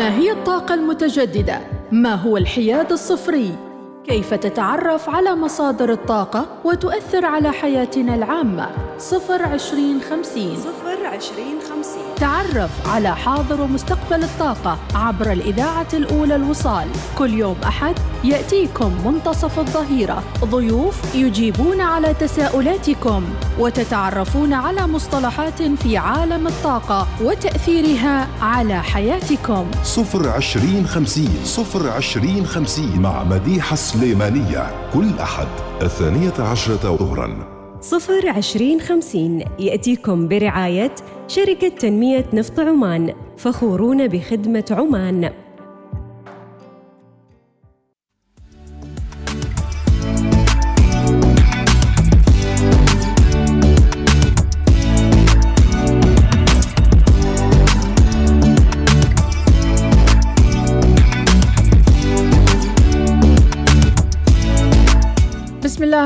[0.00, 1.60] ما هي الطاقة المتجددة؟
[1.92, 3.56] ما هو الحياد الصفري؟
[4.04, 10.56] كيف تتعرف على مصادر الطاقة وتؤثر على حياتنا العامة؟ صفر عشرين خمسين.
[10.56, 12.14] صفر عشرين خمسين.
[12.16, 16.88] تعرف على حاضر ومستقبل الطاقة عبر الإذاعة الأولى الوصال.
[17.18, 17.94] كل يوم أحد
[18.24, 20.22] يأتيكم منتصف الظهيرة.
[20.44, 23.24] ضيوف يجيبون على تساؤلاتكم
[23.58, 29.66] وتتعرفون على مصطلحات في عالم الطاقة وتأثيرها على حياتكم.
[29.84, 31.40] صفر عشرين خمسين.
[31.44, 35.48] صفر عشرين خمسين مع مديحة السليمانية كل أحد
[35.82, 37.49] الثانية عشرة ظهراً.
[37.80, 40.94] صفر عشرين خمسين يأتيكم برعاية
[41.28, 45.30] شركة تنمية نفط عمان فخورون بخدمة عمان.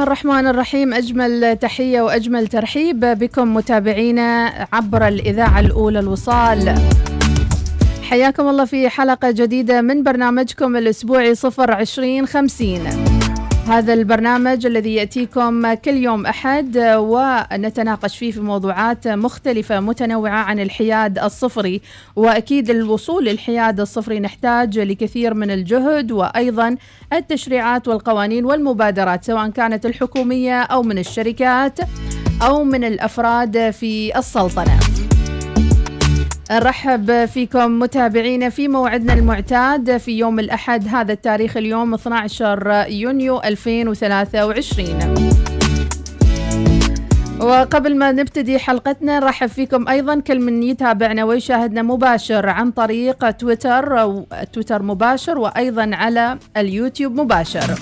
[0.04, 0.94] الرحمن الرحيم.
[0.94, 6.74] أجمل تحية وأجمل ترحيب بكم متابعينا عبر الإذاعة الأولى الوصال.
[8.02, 13.13] حياكم الله في حلقة جديدة من برنامجكم الأسبوعي صفر عشرين خمسين.
[13.68, 21.18] هذا البرنامج الذي يأتيكم كل يوم أحد ونتناقش فيه في موضوعات مختلفة متنوعة عن الحياد
[21.18, 21.80] الصفري.
[22.16, 26.76] وأكيد الوصول للحياد الصفري نحتاج لكثير من الجهد وأيضا
[27.12, 31.78] التشريعات والقوانين والمبادرات سواء كانت الحكومية أو من الشركات
[32.42, 34.78] أو من الأفراد في السلطنة.
[36.50, 45.34] نرحب فيكم متابعينا في موعدنا المعتاد في يوم الأحد هذا التاريخ اليوم 12 يونيو 2023
[47.40, 54.00] وقبل ما نبتدي حلقتنا نرحب فيكم أيضا كل من يتابعنا ويشاهدنا مباشر عن طريق تويتر
[54.00, 57.74] أو تويتر مباشر وأيضا على اليوتيوب مباشر.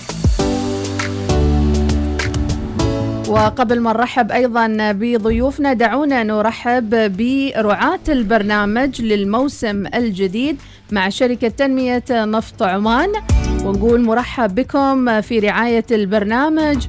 [3.33, 10.57] وقبل ما نرحب أيضا بضيوفنا دعونا نرحب برعاة البرنامج للموسم الجديد
[10.91, 13.13] مع شركة تنمية نفط عمان
[13.65, 16.87] ونقول مرحب بكم في رعاية البرنامج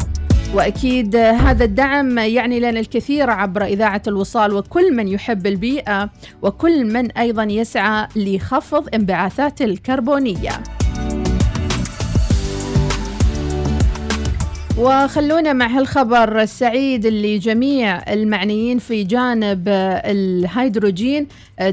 [0.54, 6.10] وأكيد هذا الدعم يعني لنا الكثير عبر إذاعة الوصال وكل من يحب البيئة
[6.42, 10.83] وكل من أيضا يسعى لخفض انبعاثات الكربونية.
[14.78, 19.64] وخلونا مع هالخبر السعيد اللي جميع المعنيين في جانب
[20.06, 21.28] الهيدروجين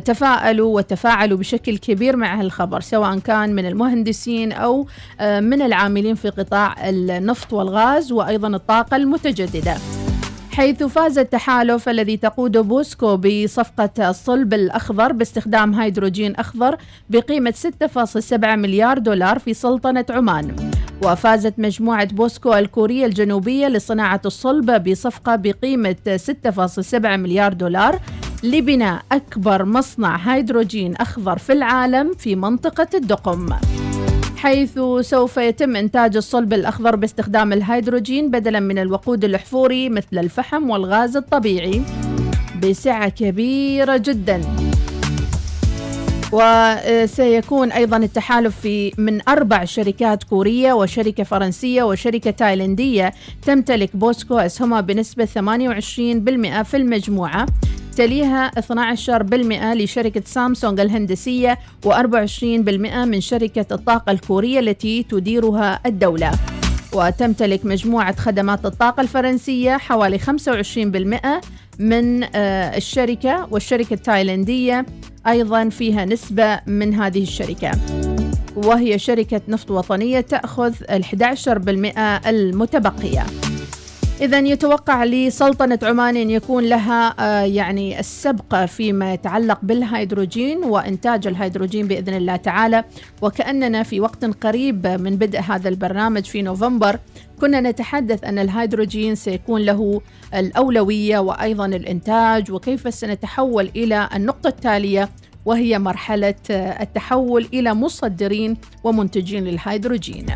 [0.04, 4.86] تفاءلوا وتفاعلوا بشكل كبير مع هالخبر سواء كان من المهندسين أو
[5.20, 9.74] من العاملين في قطاع النفط والغاز وأيضا الطاقة المتجددة.
[10.52, 16.76] حيث فاز التحالف الذي تقوده بوسكو بصفقة الصلب الأخضر باستخدام هيدروجين أخضر
[17.10, 20.70] بقيمة 6.7 مليار دولار في سلطنة عمان.
[21.04, 28.00] وفازت مجموعة بوسكو الكورية الجنوبية لصناعة الصلب بصفقة بقيمة 6.7 مليار دولار
[28.42, 33.46] لبناء أكبر مصنع هيدروجين أخضر في العالم في منطقة الدقم.
[34.42, 41.16] حيث سوف يتم إنتاج الصلب الأخضر باستخدام الهيدروجين بدلا من الوقود الأحفوري مثل الفحم والغاز
[41.16, 41.82] الطبيعي
[42.62, 44.40] بسعة كبيرة جدا.
[46.32, 53.12] وسيكون أيضا التحالف في من أربع شركات كورية وشركة فرنسية وشركة تايلندية
[53.42, 57.46] تمتلك بوسكو أسهمها بنسبة 28% في المجموعة.
[58.00, 61.94] تليها 12% لشركة سامسونج الهندسية و24%
[63.04, 66.30] من شركة الطاقة الكورية التي تديرها الدولة.
[66.92, 71.40] وتمتلك مجموعة خدمات الطاقة الفرنسية حوالي 25%
[71.78, 74.86] من الشركة والشركة التايلندية
[75.26, 77.70] أيضا فيها نسبة من هذه الشركة.
[78.56, 83.26] وهي شركة نفط وطنية تأخذ ال 11% المتبقية.
[84.20, 87.14] إذا يتوقع لسلطنة عمان أن يكون لها
[87.44, 92.84] يعني السبق فيما يتعلق بالهيدروجين وإنتاج الهيدروجين بإذن الله تعالى
[93.22, 96.98] وكأننا في وقت قريب من بدء هذا البرنامج في نوفمبر
[97.40, 100.00] كنا نتحدث أن الهيدروجين سيكون له
[100.34, 105.08] الأولوية وأيضا الإنتاج وكيف سنتحول إلى النقطة التالية
[105.44, 110.26] وهي مرحلة التحول إلى مصدرين ومنتجين للهيدروجين.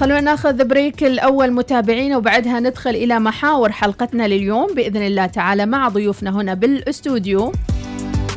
[0.00, 5.88] خلونا ناخذ break الأول متابعينا وبعدها ندخل إلى محاور حلقتنا لليوم بإذن الله تعالى مع
[5.88, 7.52] ضيوفنا هنا بالأستوديو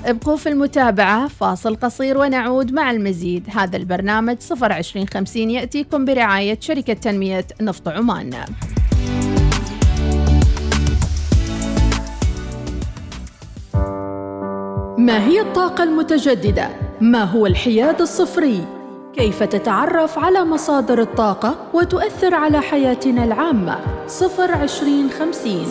[0.06, 7.46] ابقوا في المتابعة فاصل قصير ونعود مع المزيد هذا البرنامج 02050 يأتيكم برعاية شركة تنمية
[7.62, 8.30] نفط عمان
[14.98, 16.70] ما هي الطاقة المتجددة؟
[17.02, 18.79] ما هو الحياد الصفري؟
[19.20, 25.66] كيف تتعرف على مصادر الطاقة وتؤثر على حياتنا العامة؟ صفر عشرين خمسين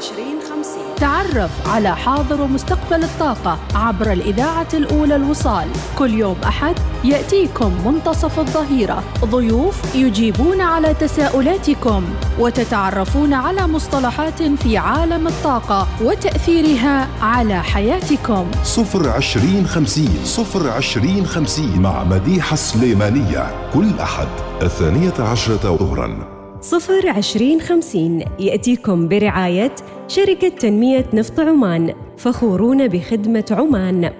[0.00, 0.94] صفر عشرين خمسين.
[0.96, 5.68] تعرف على حاضر ومستقبل الطاقة عبر الإذاعة الأولى الوصال.
[5.98, 6.74] كل يوم أحد
[7.04, 9.02] يأتيكم منتصف الظهيرة.
[9.24, 12.04] ضيوف يجيبون على تساؤلاتكم
[12.38, 18.46] وتتعرفون على مصطلحات في عالم الطاقة وتأثيرها على حياتكم.
[18.64, 23.70] صفر عشرين خمسين صفر عشرين خمسين مع مديحة سليمانية.
[23.74, 24.28] كل أحد
[24.62, 26.39] الثانية عشرة ظهراً.
[26.62, 29.74] صفر عشرين خمسين يأتيكم برعاية
[30.08, 34.12] شركة تنمية نفط عمان فخورون بخدمة عمان.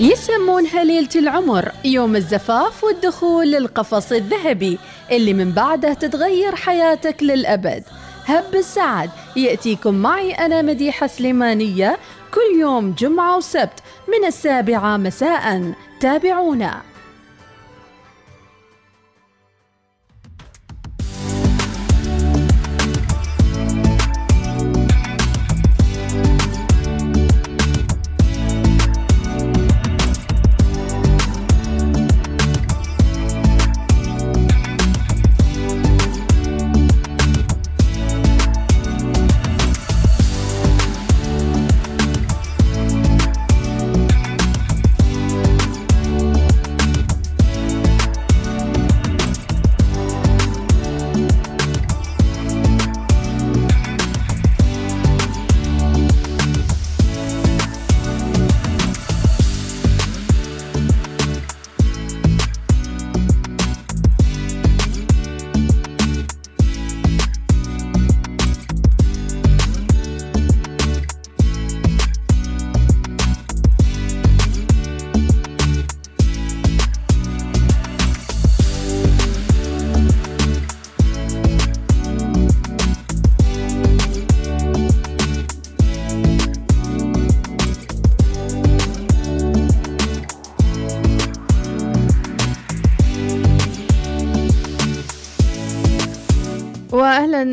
[0.00, 4.78] يسمونها ليلة العمر يوم الزفاف والدخول للقفص الذهبي
[5.10, 7.84] اللي من بعده تتغير حياتك للأبد.
[8.26, 9.10] هب السعد.
[9.36, 11.98] يأتيكم معي أنا مديحة سليمانية
[12.34, 15.72] كل يوم جمعة وسبت من السابعة مساء.
[16.00, 16.82] تابعونا.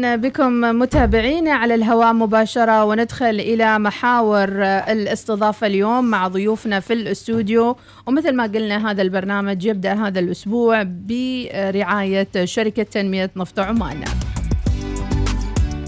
[0.05, 7.75] بكم متابعينا على الهواء مباشرة وندخل إلى محاور الاستضافة اليوم مع ضيوفنا في الاستوديو
[8.07, 14.03] ومثل ما قلنا هذا البرنامج يبدأ هذا الأسبوع برعاية شركة تنمية نفط عمان.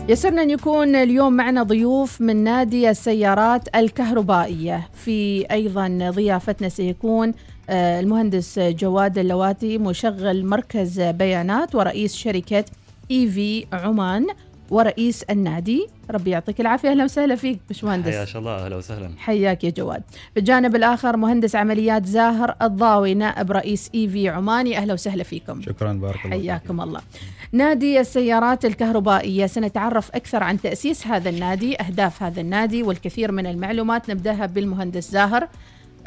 [0.10, 7.33] يسرنا أن يكون اليوم معنا ضيوف من نادي السيارات الكهربائية في أيضا ضيافتنا سيكون
[7.69, 12.66] آه، المهندس جواد اللواتي مشغل مركز بيانات ورئيس شركة
[13.13, 14.27] اي في عمان
[14.69, 15.88] ورئيس النادي.
[16.12, 16.89] ربي يعطيك العافية.
[16.89, 18.13] أهلا وسهلا فيك باشمهندس.
[18.13, 18.65] حياك الله.
[18.65, 19.12] أهلا وسهلا.
[19.18, 20.04] حياك يا جواد.
[20.36, 24.77] بالجانب الآخر مهندس عمليات زاهر الضاوي نائب رئيس اي في عماني.
[24.77, 25.62] أهلا وسهلا فيكم.
[25.62, 25.94] شكرا.
[25.94, 27.01] بارك الله حياكم الله.
[27.51, 29.45] نادي السيارات الكهربائية.
[29.45, 35.48] سنتعرف أكثر عن تأسيس هذا النادي أهداف هذا النادي والكثير من المعلومات نبدأها بالمهندس زاهر.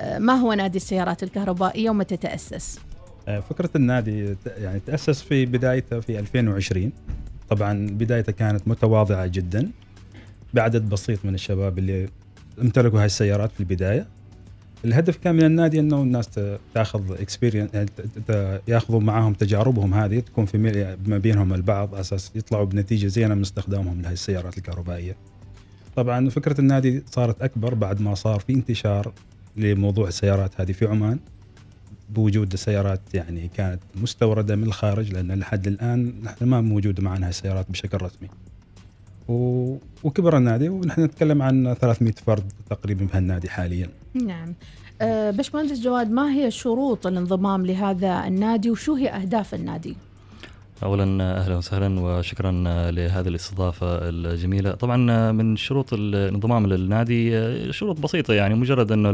[0.00, 2.78] آه، ما هو نادي السيارات الكهربائية ومتى تأسس؟
[3.28, 6.92] آه، فكرة النادي يعني تأسس في بدايته في 2020
[7.48, 9.70] طبعا بدايته كانت متواضعة جدا
[10.54, 12.08] بعدد بسيط من الشباب اللي
[12.62, 14.06] امتلكوا هاي السيارات في البداية.
[14.84, 16.28] الهدف كان من النادي إنه الناس
[16.74, 17.90] تأخذ اكسبيرينس يعني
[18.68, 20.58] يأخذوا معاهم تجاربهم هذه تكون في
[21.06, 25.16] ما بينهم البعض أساس يطلعوا بنتيجة زينة من استخدامهم لهي السيارات الكهربائية.
[25.96, 29.12] طبعا فكرة النادي صارت أكبر بعد ما صار في انتشار
[29.56, 31.18] لموضوع السيارات هذه في عمان.
[32.08, 37.70] بوجود السيارات يعني كانت مستوردة من الخارج لأن لحد الآن نحن ما موجوده معنا السيارات
[37.70, 38.28] بشكل رسمي.
[39.28, 39.76] و...
[40.04, 43.88] وكبر النادي ونحن نتكلم عن 300 فرد تقريبا في النادي حاليا.
[44.14, 44.54] نعم.
[45.00, 49.96] أه باشمهندس جواد ما هي شروط الانضمام لهذا النادي وشو هي أهداف النادي؟
[50.82, 52.52] اولا أهلا وسهلا وشكرا
[52.90, 54.70] لهذه الاستضافة الجميلة.
[54.70, 57.32] طبعا من شروط الانضمام للنادي
[57.72, 59.10] شروط بسيطة يعني مجرد انه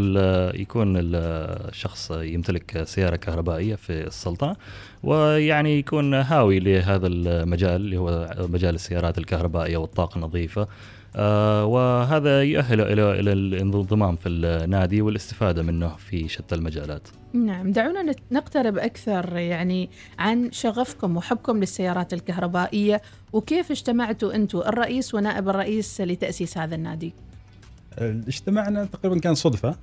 [0.55, 4.57] يكون الشخص يمتلك سيارة كهربائية في السلطنه
[5.03, 10.69] ويعني يكون هاوي لهذا المجال اللي هو مجال السيارات الكهربائية والطاقة النظيفة.
[11.17, 17.09] وهذا يؤهله إلى إلى الانضمام في النادي والاستفادة منه في شتى المجالات.
[17.33, 23.03] نعم دعونا نقترب أكثر يعني عن شغفكم وحبكم للسيارات الكهربائية
[23.33, 27.15] وكيف اجتمعتوا أنتم الرئيس ونائب الرئيس لتأسيس هذا النادي.
[27.99, 29.77] اجتماعنا تقريبا كان صدفة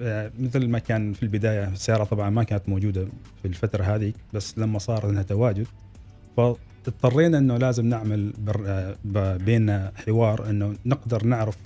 [0.00, 3.08] آه، مثل ما كان في البداية السيارة طبعا ما كانت موجودة
[3.42, 5.66] في الفترة هذه بس لما صار لها تواجد
[6.84, 8.32] فاضطرينا إنه لازم نعمل
[9.44, 11.56] بيننا حوار إنه نقدر نعرف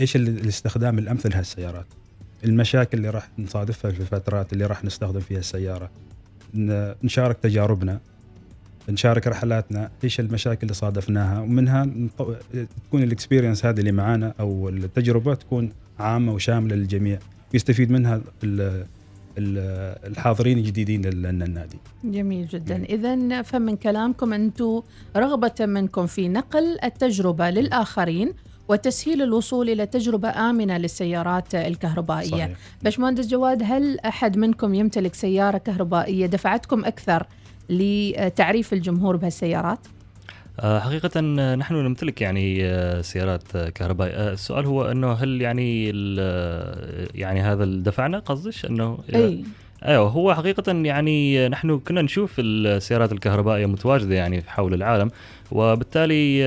[0.00, 1.86] إيش ال- الاستخدام الأمثل لهالسيارات.
[2.44, 5.90] المشاكل اللي راح نصادفها في الفترات اللي راح نستخدم فيها السيارة.
[7.04, 8.00] نشارك تجاربنا.
[8.88, 9.90] نشارك رحلاتنا.
[10.04, 11.40] إيش المشاكل اللي صادفناها.
[11.40, 11.88] ومنها
[12.86, 17.18] تكون الإكسبيرينس هذه اللي معانا أو التجربة تكون عامة وشاملة للجميع.
[17.52, 18.20] ويستفيد منها
[19.38, 21.78] الحاضرين الجديدين لل- للنادي.
[22.04, 22.84] جميل جدا.
[22.84, 24.82] إذا نفهم من كلامكم أنتم
[25.16, 28.32] رغبة منكم في نقل التجربة للآخرين
[28.68, 32.30] وتسهيل الوصول إلى تجربة آمنة للسيارات الكهربائية.
[32.30, 32.50] صحيح.
[32.82, 37.26] باشمهندس جواد هل أحد منكم يمتلك سيارة كهربائية؟ دفعتكم أكثر
[37.70, 39.78] لتعريف الجمهور بهالسيارات؟
[40.60, 44.32] آه، حقيقة آه، نحن نمتلك يعني آه، سيارات كهربائية.
[44.32, 49.44] السؤال هو أنه هل يعني ال- يعني هذا دفعنا قصدش أنه أي.
[49.86, 55.10] أيوه هو حقيقة يعني نحن كنا نشوف السيارات الكهربائية متواجدة يعني حول العالم
[55.52, 56.42] وبالتالي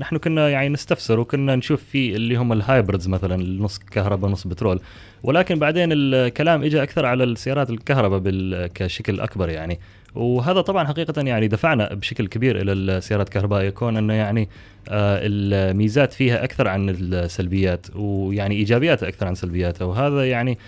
[0.00, 4.80] نحن كنا يعني نستفسر وكنا نشوف في اللي هم الهايبردز مثلا نص كهرباء نص بترول.
[5.22, 9.78] ولكن بعدين الكلام اجى أكثر على السيارات الكهرباء بال- كشكل أكبر يعني.
[10.14, 13.70] وهذا طبعا حقيقة يعني دفعنا بشكل كبير إلى السيارات الكهربائية.
[13.70, 14.48] كون إنه يعني
[14.88, 19.84] آه، الميزات فيها أكثر عن السلبيات ويعني إيجابياتها أكثر عن سلبياتها.
[19.84, 20.58] وهذا يعني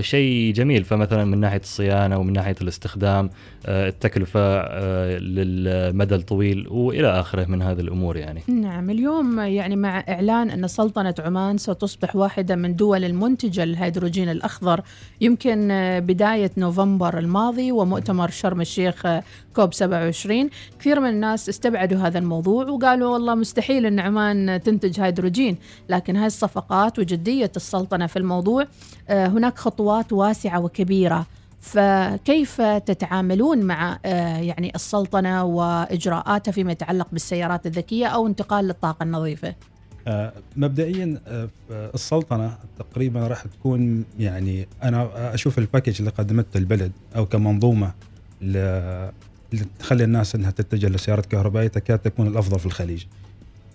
[0.00, 0.84] شيء جميل.
[0.84, 3.30] فمثلا من ناحية الصيانة ومن ناحية الاستخدام
[3.66, 8.42] آه، التكلفة آه، للمدى الطويل وإلى آخره من هذه الأمور يعني.
[8.48, 14.80] نعم اليوم يعني مع إعلان أن سلطنة عمان ستصبح واحدة من دول المنتجة للهيدروجين الأخضر
[15.20, 19.22] يمكن آه، بداية نوفمبر الماضي ومؤتمر شرم الشيخ آه،
[19.56, 25.56] كوب 27 كثير من الناس استبعدوا هذا الموضوع وقالوا والله مستحيل أن عمان تنتج هيدروجين
[25.88, 28.64] لكن هاي الصفقات وجدية السلطنة في الموضوع
[29.08, 31.26] آه، هناك خطوات واسعة وكبيرة.
[31.60, 39.54] فكيف تتعاملون مع آه، يعني السلطنة وإجراءاتها فيما يتعلق بالسيارات الذكية أو انتقال للطاقة النظيفة؟
[40.06, 41.18] آه، مبدئيا
[41.70, 46.92] السلطنة تقريبا راح تكون يعني أنا أشوف الباكج اللي قدمته البلد
[48.40, 49.12] ل- اللي
[49.78, 53.04] تخلي الناس إنها تتجه للسيارات الكهربائيه تكاد تكون الأفضل في الخليج.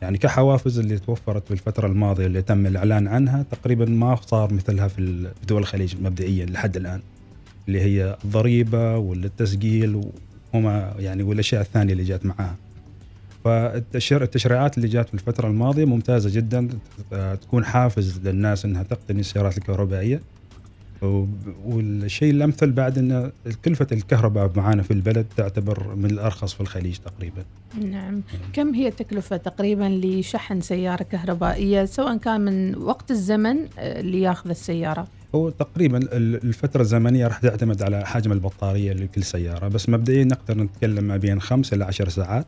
[0.02, 4.88] يعني كحوافز اللي توفرت في الفترة الماضية اللي تم الإعلان عنها تقريبا ما صار مثلها
[4.88, 7.02] في دول الخليج مبدئيا لحد الآن.
[7.68, 10.02] اللي هي الضريبة والتسجيل
[10.54, 12.56] وما يعني والأشياء الثانية اللي جات معاها.
[13.44, 16.68] فالتشريعات اللي جات في الفترة الماضية ممتازة جدا
[17.14, 20.22] آه، تكون حافز للناس إنها تقتني السيارات الكهربائية وب-
[21.66, 23.32] والشيء الأمثل بعد إن
[23.66, 27.44] كلفة الكهرباء معانا في البلد تعتبر من الأرخص في الخليج تقريبا.
[27.92, 28.22] نعم.
[28.54, 34.50] كم هي التكلفة تقريبا لشحن سيارة كهربائية سواء كان من وقت الزمن آه، اللي ياخذ
[34.50, 40.24] السيارة؟ هو تقريبا ال- الفترة الزمنية راح تعتمد على حجم البطارية لكل سيارة بس مبدئيا
[40.24, 42.46] نقدر نتكلم ما بين خمس إلى عشر ساعات.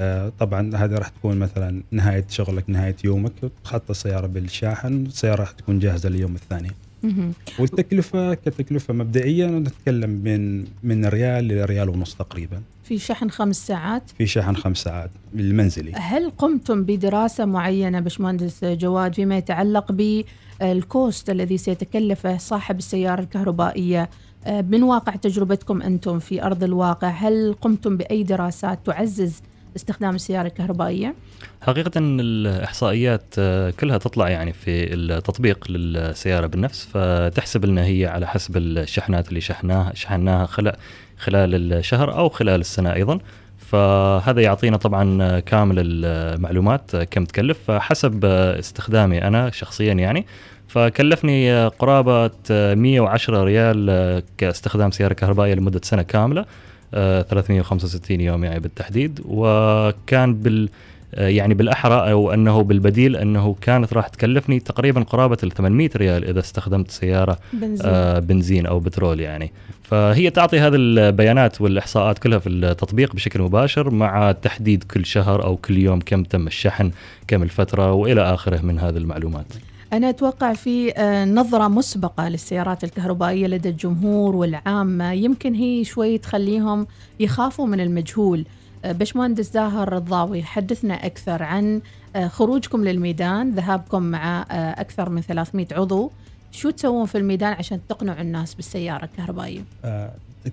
[0.00, 3.32] آه، طبعا هذا راح تكون مثلا نهاية شغلك نهاية يومك
[3.64, 6.70] تحط السيارة بالشاحن السيارة راح تكون جاهزة لليوم الثاني.
[7.02, 7.32] مهم.
[7.58, 12.62] والتكلفة كتكلفة مبدئيا نتكلم من من ريال لريال ونص تقريبا.
[12.84, 15.92] في شحن خمس ساعات؟ في شحن خمس ساعات المنزلي.
[15.94, 24.10] هل قمتم بدراسة معينة باشمهندس جواد فيما يتعلق بالكوست الذي سيتكلفه صاحب السيارة الكهربائية؟
[24.46, 29.42] آه، من واقع تجربتكم أنتم في أرض الواقع؟ هل قمتم بأي دراسات تعزز
[29.76, 31.14] استخدام السيارة الكهربائية؟
[31.60, 38.56] حقيقة الإحصائيات آه، كلها تطلع يعني في التطبيق للسيارة بالنفس فتحسب لنا هي على حسب
[38.56, 43.18] الشحنات اللي شحناها شحناها خلال الشهر أو خلال السنة أيضا.
[43.58, 50.26] فهذا يعطينا طبعا كامل المعلومات كم تكلف فحسب استخدامي أنا شخصيا يعني.
[50.68, 56.40] فكلفني قرابة 110 ريال كاستخدام سيارة كهربائية لمدة سنة كاملة.
[56.40, 56.46] آه،
[56.92, 59.20] 365 يوم يعني بالتحديد.
[59.24, 60.68] وكان بال
[61.14, 66.24] آه، يعني بالأحرى أو أنه بالبديل أنه كانت راح تكلفني تقريبا قرابة ال 800 ريال
[66.24, 67.86] إذا استخدمت سيارة بنزين.
[67.86, 69.52] آه، بنزين أو بترول يعني.
[69.82, 75.56] فهي تعطي هذه البيانات والإحصاءات كلها في التطبيق بشكل مباشر مع تحديد كل شهر أو
[75.56, 76.90] كل يوم كم تم الشحن
[77.28, 79.46] كم الفترة وإلى آخره من هذه المعلومات.
[79.92, 85.12] أنا أتوقع في آه، نظرة مسبقة للسيارات الكهربائية لدى الجمهور والعامة.
[85.12, 86.86] يمكن هي شوي تخليهم
[87.20, 88.44] يخافوا من المجهول.
[88.84, 91.80] آه، باشمهندس زاهر الضاوي حدثنا أكثر عن
[92.16, 96.10] آه، خروجكم للميدان ذهابكم مع أكثر من 300 عضو.
[96.52, 99.60] شو تسوون في الميدان عشان تقنعوا الناس بالسيارة الكهربائية؟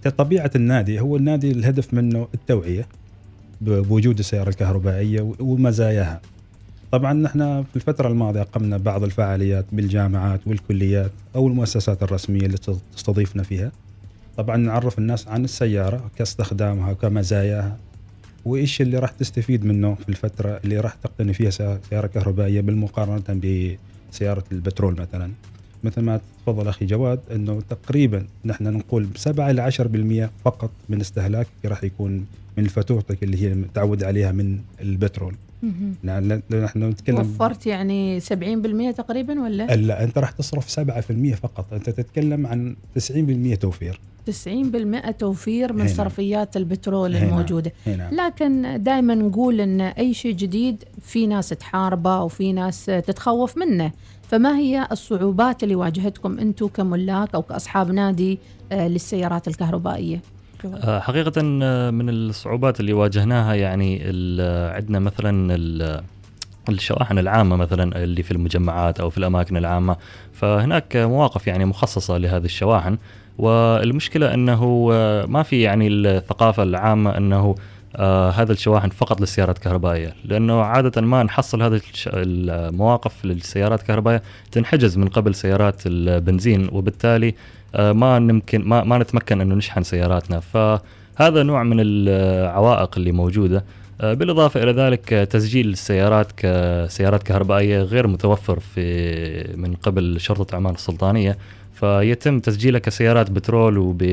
[0.04, 2.88] كطبيعة النادي هو النادي الهدف منه التوعية
[3.62, 6.22] بوجود السيارة الكهربائية ومزاياها.
[6.92, 12.58] طبعا نحن في الفترة الماضية قمنا بعض الفعاليات بالجامعات والكليات أو المؤسسات الرسمية اللي
[12.96, 13.72] تستضيفنا فيها.
[14.38, 17.78] طبعا نعرف الناس عن السيارة كاستخدامها كمزاياها
[18.46, 21.50] وإيش اللي راح تستفيد منه في الفترة اللي راح تقتني فيها
[21.90, 23.42] سيارة كهربائية بالمقارنة
[24.12, 25.32] بسيارة البترول مثلا.
[25.84, 31.50] مثل ما تفضل أخي جواد أنه تقريبا نحن نقول 7 إلى 10% فقط من استهلاكك
[31.66, 32.26] راح يكون
[32.58, 35.36] من فاتورتك اللي هي متعود عليها من البترول.
[36.52, 38.26] نحن نتكلم وفرت يعني 70%
[38.98, 44.00] تقريبا ولا؟ لا أنت راح تصرف 7% فقط أنت تتكلم عن 90% توفير
[44.30, 45.90] 90% توفير من هنا.
[45.90, 47.26] صرفيات البترول هنا.
[47.28, 48.10] الموجودة هنا.
[48.12, 53.92] لكن دائما نقول أن أي شيء جديد في ناس تحاربه وفي ناس تتخوف منه
[54.30, 58.40] فما هي الصعوبات اللي واجهتكم أنتم كملاك أو كأصحاب نادي
[58.72, 60.22] آه، للسيارات الكهربائية؟
[60.66, 64.02] آه، حقيقة آه، من الصعوبات اللي واجهناها يعني
[64.76, 65.56] عندنا مثلا
[66.70, 69.96] الشواحن العامة مثلا اللي في المجمعات أو في الأماكن العامة.
[70.34, 72.98] فهناك مواقف يعني مخصصة لهذه الشواحن.
[73.38, 77.56] والمشكلة أنه آه، ما في يعني الثقافة العامة أنه
[77.96, 80.14] آه هذا الشواحن فقط للسيارات الكهربائية.
[80.26, 86.70] لأنه عادة ما نحصل هذه المواقف للسيارات الكهربائية تنحجز من قبل سيارات البنزين.
[86.72, 87.34] وبالتالي آه
[87.76, 90.40] ما نمكن ما, ما نتمكن أنه نشحن سياراتنا.
[90.40, 93.64] فهذا نوع من العوائق اللي موجودة.
[94.02, 100.74] آه بالإضافة إلى ذلك تسجيل السيارات كسيارات كهربائية غير متوفر في من قبل شرطة عمان
[100.74, 101.38] السلطانية.
[101.74, 104.04] فيتم تسجيلها كسيارات بترول وب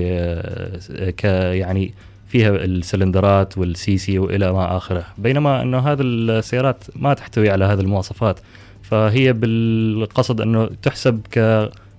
[1.16, 1.94] ك يعني
[2.28, 5.04] فيها السلندرات وال CC وإلى ما آخره.
[5.18, 8.38] بينما أنه هذه السيارات ما تحتوي على هذه المواصفات.
[8.82, 11.20] فهي بالقصد أنه تحسب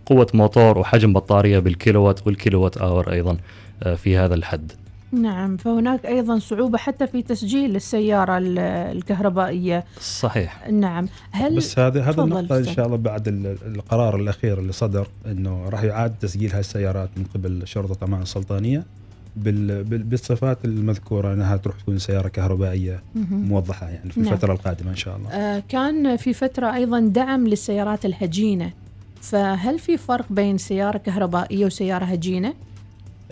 [0.07, 3.37] كقوه موتور وحجم بطارية بالكيلووات وال kilowatt hour أيضا
[3.83, 4.71] آه، في هذا الحد.
[5.11, 9.85] نعم فهناك أيضا صعوبة حتى في تسجيل السيارة الكهربائية.
[10.01, 10.69] صحيح.
[10.69, 11.07] نعم.
[11.31, 13.27] هل بس هذه هذه النقطة إن شاء الله بعد
[13.65, 18.83] القرار الأخير اللي صدر أنه راح يعاد تسجيل هاي السيارات من قبل شرطة أمان السلطانية
[19.35, 24.33] بالصفات المذكورة أنها تروح تكون سيارة كهربائية موضحة يعني في نعم.
[24.33, 25.29] الفترة القادمة إن شاء الله.
[25.29, 28.71] آه كان في فترة أيضا دعم للسيارات الهجينة.
[29.21, 32.53] فهل في فرق بين سيارة كهربائية وسيارة هجينة؟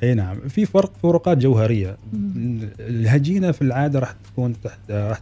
[0.04, 1.98] أي نعم في فرق فروقات جوهرية.
[2.80, 5.20] الهجينة في العادة راح تكون تحت راح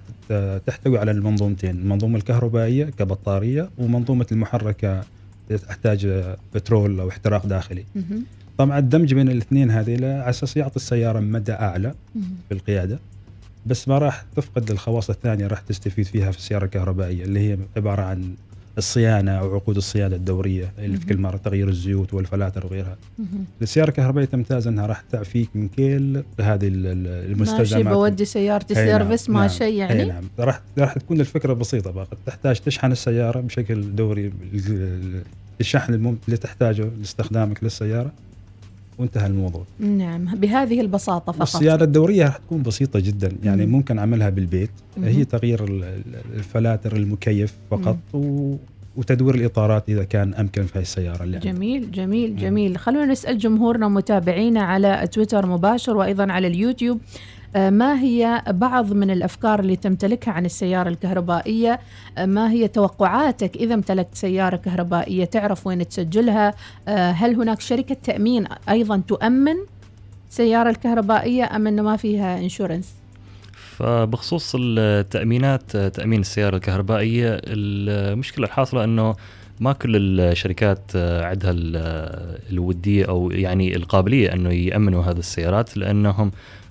[0.66, 5.04] تحتوي على المنظومتين المنظومة الكهربائية كبطارية ومنظومة المحركة
[5.68, 6.24] تحتاج
[6.56, 7.86] بترول أو احتراق داخلي.
[8.58, 11.94] طبعا الدمج بين الاثنين هذه على أساس يعطي السيارة مدى أعلى
[12.50, 13.00] في القيادة.
[13.66, 18.02] بس ما راح تفقد الخواص الثانية راح تستفيد فيها في السيارة الكهربائية اللي هي عبارة
[18.02, 18.36] عن
[18.78, 22.98] الصيانة أو عقود الصيانة الدورية اللي في كل مرة تغيير الزيوت والفلاتر وغيرها.
[23.62, 27.86] السيارة الكهربائية تمتاز إنها راح تعفيك من كل هذه المستلزمات.
[27.86, 30.06] ماشي بودي سيارتي نعم، service ما نعم شيء يعني.
[30.06, 34.34] نعم راح راح تكون الفكرة بسيطة بقى تحتاج تشحن السيارة بشكل دوري
[35.62, 38.12] الشحن اللي تحتاجه لاستخدامك للسيارة
[38.98, 39.64] وانتهى الموضوع.
[39.80, 41.42] نعم بهذه البساطة فقط.
[41.42, 43.32] الصيانة الدورية راح تكون بسيطة جدا.
[43.44, 43.72] يعني مم.
[43.72, 44.70] ممكن أعملها بالبيت.
[44.98, 45.04] مم.
[45.04, 45.66] هي تغيير
[46.36, 48.56] الفلاتر المكيف فقط و...
[48.98, 52.78] وتدوير الإطارات إذا كان أمكن في هذه السيارة اللي جميل جميل جميل.
[52.78, 57.00] خلونا نسأل جمهورنا ومتابعينا على تويتر مباشر وأيضا على اليوتيوب.
[57.56, 61.80] ما هي بعض من الأفكار اللي تمتلكها عن السيارة الكهربائية؟
[62.18, 66.54] آه، ما هي توقعاتك إذا امتلكت سيارة كهربائية تعرف وين تسجلها؟
[66.88, 69.56] آه، هل هناك شركة تأمين أيضا تؤمن
[70.30, 72.94] السياره الكهربائية أم إنه ما فيها إنشورنس؟
[73.54, 79.16] فبخصوص التأمينات تأمين السيارة الكهربائية المشكلة الحاصلة إنه
[79.60, 81.52] ما كل الشركات عندها
[82.52, 86.63] الودية أو يعني القابلية إنه يأمنوا هذه السيارات لأنهم آه،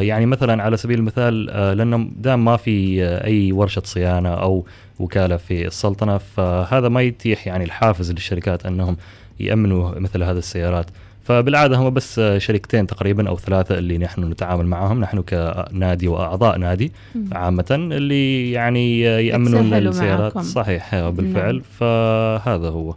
[0.00, 4.66] يعني مثلا على سبيل المثال آه، لأنه دام ما في آه، أي ورشة صيانة أو
[4.98, 8.96] وكالة في السلطنة فهذا ما يتيح يعني الحافز للشركات أنهم
[9.40, 10.86] يأمنوا مثل هذه السيارات.
[11.24, 15.00] فبالعادة هم بس شركتين تقريبا أو ثلاثة اللي نحن نتعامل معهم.
[15.00, 16.92] نحن كنادي وأعضاء نادي
[17.32, 20.36] عامة اللي يعني يأمنون السيارات.
[20.36, 20.48] معكم.
[20.48, 21.62] صحيح بالفعل نعم.
[21.78, 22.94] فهذا هو.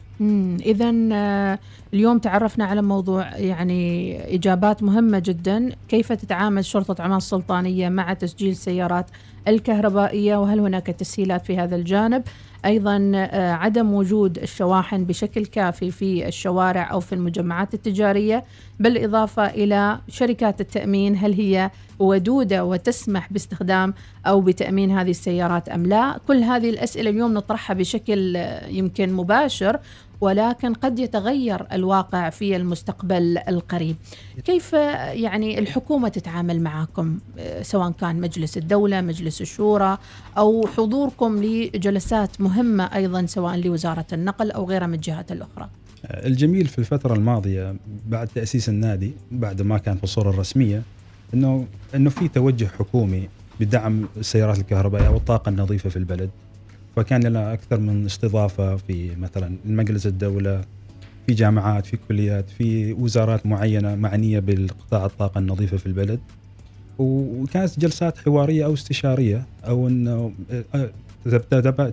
[0.66, 0.90] اذا
[1.94, 5.70] اليوم تعرفنا على موضوع يعني إجابات مهمة جدا.
[5.90, 9.06] كيف تتعامل شرطة عمان السلطانية مع تسجيل سيارات
[9.48, 12.24] الكهربائية؟ وهل هناك تسهيلات في هذا الجانب؟
[12.66, 18.44] أيضا آه، عدم وجود الشواحن بشكل كافي في الشوارع أو في المجمعات التجارية
[18.80, 23.94] بالإضافة إلى شركات التأمين هل هي ودودة وتسمح باستخدام
[24.26, 26.20] أو بتأمين هذه السيارات أم لا.
[26.28, 29.80] كل هذه الأسئلة اليوم نطرحها بشكل آه، يمكن مباشر.
[30.22, 33.96] ولكن قد يتغير الواقع في المستقبل القريب.
[34.44, 39.98] كيف يعني الحكومة تتعامل معكم آه، سواء كان مجلس الدولة مجلس الشورى
[40.38, 45.70] أو حضوركم لجلسات مهمة أيضا سواء لوزارة النقل أو غيرها من الجهات الأخرى؟
[46.06, 47.76] الجميل في الفترة الماضية
[48.08, 50.82] بعد تأسيس النادي بعد ما كان في الصورة الرسمية
[51.34, 56.30] انه إنه في توجه حكومي بدعم السيارات الكهربائية والطاقة النظيفة في البلد.
[56.96, 60.62] فكان لنا أكثر من استضافة في مثلا مجلس الدولة
[61.28, 66.20] في جامعات في كليات في وزارات معينة معنية بالقطاع الطاقة النظيفة في البلد.
[67.00, 70.34] وكانت جلسات حوارية أو استشارية أو أنه
[70.76, 70.90] آه،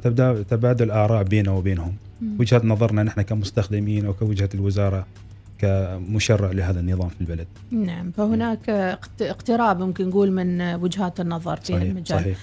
[0.03, 1.95] تبدا تبادل آراء بيننا وبينهم.
[2.38, 5.07] وجهة نظرنا نحن كمستخدمين أو كوجهة الوزارة
[5.62, 7.46] كمشرع لهذا النظام في البلد.
[7.70, 8.70] نعم فهناك
[9.20, 12.18] اقتراب ممكن نقول من وجهات النظر في صحيح المجال.
[12.18, 12.37] صحيح.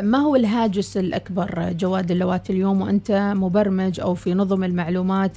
[0.00, 5.32] ما هو الهاجس الأكبر جواد اللوات اليوم؟ وأنت مبرمج أو في نظم المعلومات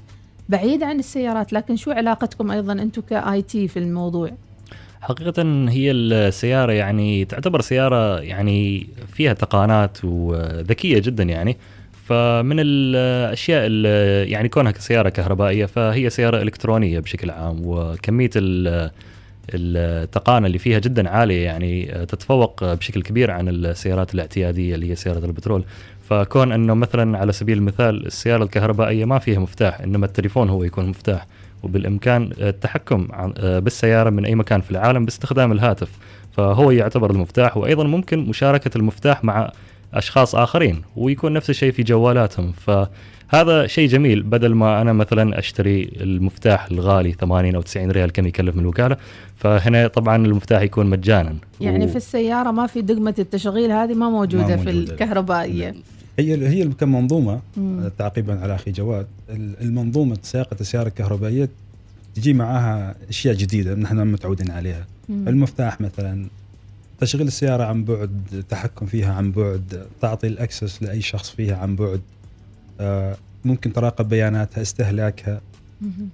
[0.50, 4.32] بعيد عن السيارات لكن شو علاقتكم أيضا أنتم كآي تي في الموضوع؟
[5.02, 11.58] حقيقة هي السيارة يعني تعتبر سيارة يعني فيها تقانات وذكية جدا يعني.
[12.06, 18.30] فمن الأشياء اللي يعني كونها سياره كهربائية فهي سيارة إلكترونية بشكل عام وكمية
[19.54, 25.26] التقانة اللي فيها جدا عالية يعني تتفوق بشكل كبير عن السيارات الاعتيادية اللي هي سيارة
[25.26, 25.64] البترول.
[26.10, 30.86] فكون أنه مثلا على سبيل المثال السيارة الكهربائية ما فيها مفتاح إنما التليفون هو يكون
[30.86, 31.28] مفتاح
[31.64, 35.90] وبالإمكان التحكم بالسيارة من أي مكان في العالم باستخدام الهاتف
[36.32, 37.58] فهو يعتبر المفتاح.
[37.58, 39.52] وأيضا ممكن مشاركة المفتاح مع
[39.94, 42.52] أشخاص آخرين ويكون نفس الشيء في جوالاتهم.
[42.52, 48.28] فهذا شيء جميل بدل ما أنا مثلا أشتري المفتاح الغالي 80 أو 90 ريال كم
[48.28, 48.98] يكلف من الوكالة
[49.36, 51.36] فهنا طبعا المفتاح يكون مجانا.
[51.62, 51.88] يعني و...
[51.88, 54.64] في السيارة ما في دقمة التشغيل هذه ما موجودة, ما موجودة.
[54.64, 55.76] في الكهربائيه
[56.20, 57.40] هي هي كمنظومة
[57.98, 59.08] تعقيبا على أخي جواد
[59.62, 61.50] المنظومة سياقه السيارة الكهربائية
[62.16, 64.86] تجي معاها أشياء جديدة نحن متعودين عليها.
[65.10, 65.28] مم.
[65.28, 66.28] المفتاح مثلا
[67.06, 72.02] تشغيل السيارة عن بعد التحكم فيها عن بعد تعطي الأكسس لأي شخص فيها عن بعد
[72.80, 75.42] آه ممكن تراقب بياناتها استهلاكها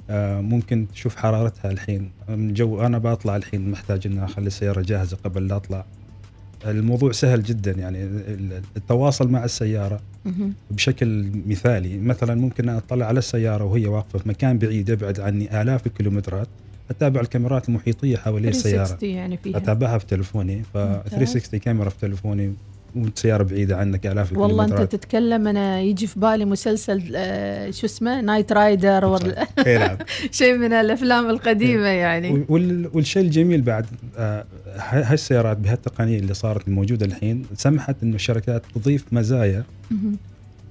[0.10, 2.12] آه ممكن تشوف حرارتها الحين.
[2.30, 5.86] الجو أنا بطلع الحين محتاج أن أخلي السيارة جاهزة قبل لا أطلع.
[6.66, 8.04] الموضوع سهل جدا يعني
[8.78, 10.00] التواصل مع السيارة
[10.72, 11.98] بشكل مثالي.
[11.98, 16.48] مثلا ممكن أطلع على السيارة وهي واقفة في مكان بعيد يبعد عني آلاف الكيلومترات.
[16.92, 18.98] أتابع الكاميرات المحيطية حوالين السيارة.
[19.02, 19.58] يعني فيها.
[19.58, 20.64] أتابعها في تلفوني.
[20.74, 22.54] ف 360 كاميرا في تلفوني
[22.96, 28.22] والسيارة بعيدة عنك آلاف والله أنت تتكلم أنا يجي في بالي مسلسل آه شو اسمه؟
[28.22, 29.98] نايت رايدر ولا؟ نعم.
[30.32, 32.00] شيء من الأفلام القديمة إيه.
[32.00, 32.46] يعني.
[32.94, 33.86] والشيء الجميل بعد
[34.18, 34.46] آه
[34.78, 39.64] هاي السيارات بهالتقنية اللي صارت موجودة الحين سمحت إنه الشركات تضيف مزايا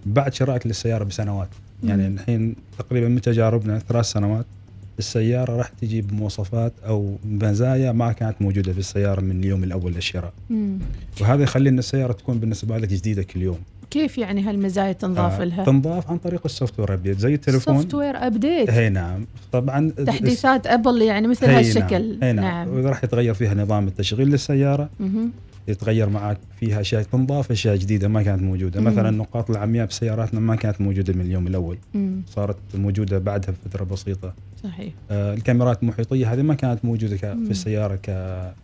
[0.06, 1.48] بعد شرائك للسيارة بسنوات.
[1.84, 4.46] يعني الحين تقريبا من تجاربنا ثلاث سنوات
[5.00, 10.32] السيارة راح تجي بمواصفات أو مزايا ما كانت موجودة في السيارة من اليوم الأول للشراء.
[11.20, 13.58] وهذا يخلي إن السيارة تكون بالنسبة لك جديدة كل يوم.
[13.90, 18.16] كيف يعني هالمزايا تنضاف آه لها؟ تنضاف عن طريق ال software update زي التليفون software
[18.16, 22.36] update اي نعم طبعا تحديثات Apple يعني مثل هالشكل نعم.
[22.36, 22.68] نعم.
[22.68, 22.86] نعم.
[22.86, 24.88] راح يتغير فيها نظام التشغيل للسيارة
[25.68, 28.80] يتغير معك فيها أشياء تنضاف أشياء جديدة ما كانت موجودة.
[28.80, 28.86] مم.
[28.86, 31.78] مثلا النقاط العمياء بسياراتنا ما كانت موجودة من اليوم الأول.
[31.94, 32.22] مم.
[32.28, 34.34] صارت موجودة بعدها بفترة بسيطة.
[34.64, 34.92] صحيح.
[35.10, 38.10] آه الكاميرات المحيطية هذه ما كانت موجودة في السيارة ك...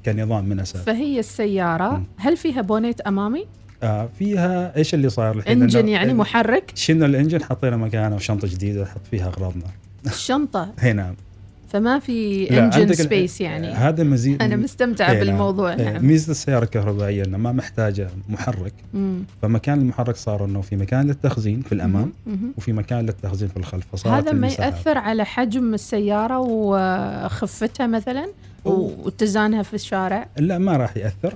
[0.06, 0.82] كنظام من أساس.
[0.82, 2.04] فهي السيارة مم.
[2.16, 3.46] هل فيها bonnet أمامي؟
[3.82, 8.48] آه فيها إيش اللي صار الحين؟ engine يعني محرك؟ شلنا ال engine؟ حطينا مكانه وشنطه
[8.48, 9.64] جديدة نحط فيها أغراضنا.
[10.06, 11.14] الشنطه هي نعم.
[11.68, 15.92] فما في engine space يعني هذا مزيد أنا مستمتعه إيه بالموضوع نعم.
[15.92, 16.06] نعم.
[16.06, 19.18] ميزة السيارة الكهربائية إنه ما محتاجة محرك مم.
[19.42, 22.52] فمكان المحرك صار إنه في مكان للتخزين في الأمام مم.
[22.56, 28.26] وفي مكان للتخزين في الخلف فصارت هذا ما يأثر على حجم السيارة وخفتها مثلا
[28.70, 31.34] واتزانها في الشارع؟ لا ما راح يأثر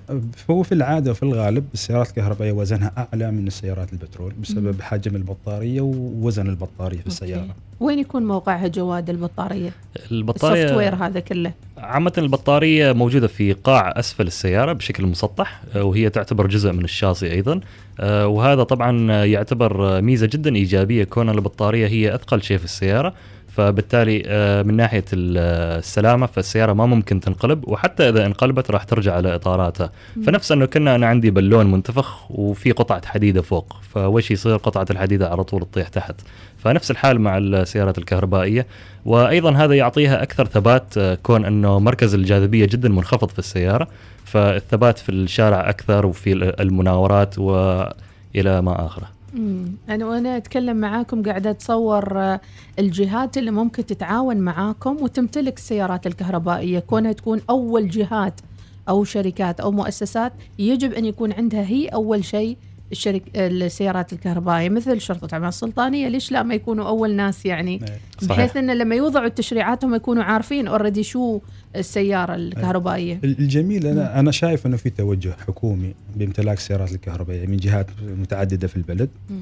[0.50, 4.82] هو في العادة وفي الغالب السيارات الكهربائية وزنها أعلى من السيارات البترول بسبب مم.
[4.82, 7.40] حجم البطارية ووزن البطارية في السيارة.
[7.40, 7.52] okay.
[7.80, 9.70] وين يكون موقعها جواد البطارية؟
[10.12, 11.52] البطارية ال software هذا كله.
[11.78, 17.32] عامة البطارية موجودة في قاع أسفل السيارة بشكل مسطح آه، وهي تعتبر جزء من الشاصي
[17.32, 17.60] أيضا
[18.00, 23.14] آه، وهذا طبعا يعتبر ميزة جدا إيجابية كون البطارية هي أثقل شيء في السيارة
[23.56, 29.34] فبالتالي آه، من ناحية السلامة فالسيارة ما ممكن تنقلب وحتى إذا انقلبت راح ترجع على
[29.34, 29.90] إطاراتها.
[30.26, 35.28] فنفس أنه كنا أنا عندي بالون منتفخ وفي قطعة حديدة فوق فوش يصير قطعة الحديدة
[35.28, 36.14] على طول تطيح تحت.
[36.58, 38.66] فنفس الحال مع السيارات الكهربائية.
[39.04, 43.88] وأيضا هذا يعطيها أكثر ثبات آه، كون أنه مركز الجاذبية جدا منخفض في السيارة
[44.24, 49.19] فالثبات في الشارع أكثر وفي المناورات والى ما آخره.
[49.34, 49.72] مم.
[49.88, 52.40] أنا وأنا أتكلم معاكم قاعدة أتصور آه،
[52.78, 58.40] الجهات اللي ممكن تتعاون معاكم وتمتلك السيارات الكهربائية كونها تكون أول جهات
[58.88, 62.56] أو شركات أو مؤسسات يجب أن يكون عندها هي أول شيء
[62.92, 67.81] الشرك السيارات الكهربائية مثل شرطة عمان السلطانية ليش لا ما يكونوا أول ناس يعني؟
[68.22, 68.29] إيه.
[68.29, 71.40] بحيث أن لما يوضعوا التشريعات هم يكونوا عارفين اوريدي شو
[71.76, 73.20] السيارة الكهربائية.
[73.24, 77.87] الجميل أنا أنا شايف إنه في توجه حكومي بامتلاك السيارات الكهربائية من جهات
[78.20, 79.09] متعددة في البلد.
[79.31, 79.40] مم.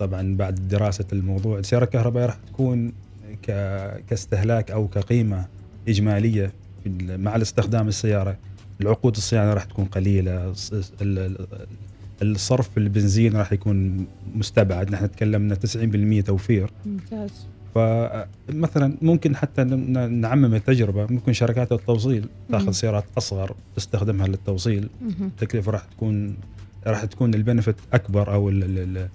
[0.00, 2.92] طبعا بعد دراسة الموضوع السيارة الكهربائية راح تكون
[3.42, 3.46] ك...
[4.08, 5.44] كاستهلاك أو كقيمة
[5.88, 6.52] إجمالية
[7.00, 8.36] مع الاستخدام السيارة.
[8.80, 10.54] العقود الصيانة راح تكون قليلة
[12.22, 14.90] الصرف في البنزين راح يكون مستبعد.
[14.90, 16.70] نحن تكلمنا 90% توفير.
[16.86, 17.30] ممتاز.
[17.74, 21.06] فمثلا ممكن حتى نعمم التجربة.
[21.10, 22.24] ممكن شركات التوصيل.
[22.48, 24.88] تأخذ سيارات أصغر تستخدمها للتوصيل.
[25.20, 26.36] التكلفه راح تكون
[26.86, 29.08] راح تكون البنفت أكبر أو ال- ال- ال-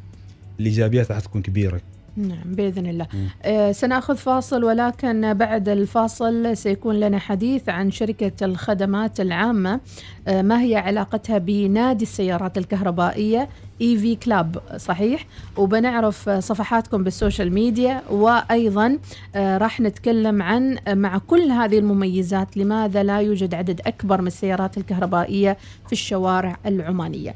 [0.60, 1.82] الإيجابيات راح تكون كبيرة.
[2.18, 3.08] نعم بإذن الله.
[3.44, 9.80] آه سنأخذ فاصل ولكن بعد الفاصل سيكون لنا حديث عن شركة الخدمات العامة
[10.28, 13.50] آه ما هي علاقتها بنادي السيارات الكهربائية
[13.82, 15.26] EV Club صحيح
[15.58, 18.98] وبنعرف صفحاتكم بال social media وأيضا
[19.36, 24.78] آه راح نتكلم عن مع كل هذه المميزات لماذا لا يوجد عدد أكبر من السيارات
[24.78, 27.36] الكهربائية في الشوارع العمانية.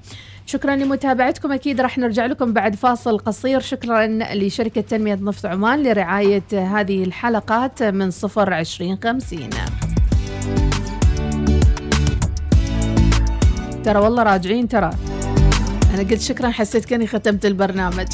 [0.49, 1.51] شكرا لمتابعتكم.
[1.51, 3.59] أكيد راح نرجع لكم بعد فاصل قصير.
[3.59, 9.49] شكرا لشركة تنمية نفط عمان لرعاية هذه الحلقات من صفر عشرين خمسين.
[13.83, 14.89] ترى والله راجعين ترى.
[15.93, 18.07] أنا قلت شكرا حسيت كأني ختمت البرنامج.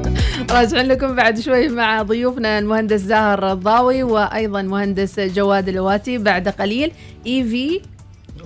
[0.50, 6.92] راجعين لكم بعد شوي مع ضيوفنا المهندس زاهر الضاوي وأيضا مهندس جواد الواتي بعد قليل
[7.26, 7.80] اي في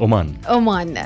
[0.00, 0.96] عمان عمان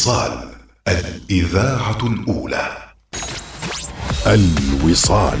[0.00, 0.48] الوصال
[0.88, 2.68] الإذاعة الأولى
[4.26, 5.38] الوصال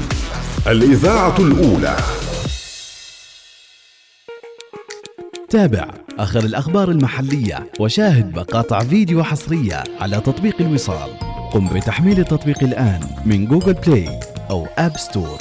[0.66, 1.96] الإذاعة الأولى
[5.48, 11.10] تابع آخر الأخبار المحلية وشاهد مقاطع فيديو حصرية على تطبيق الوصال
[11.52, 14.20] قم بتحميل التطبيق الآن من Google Play
[14.50, 15.38] أو App Store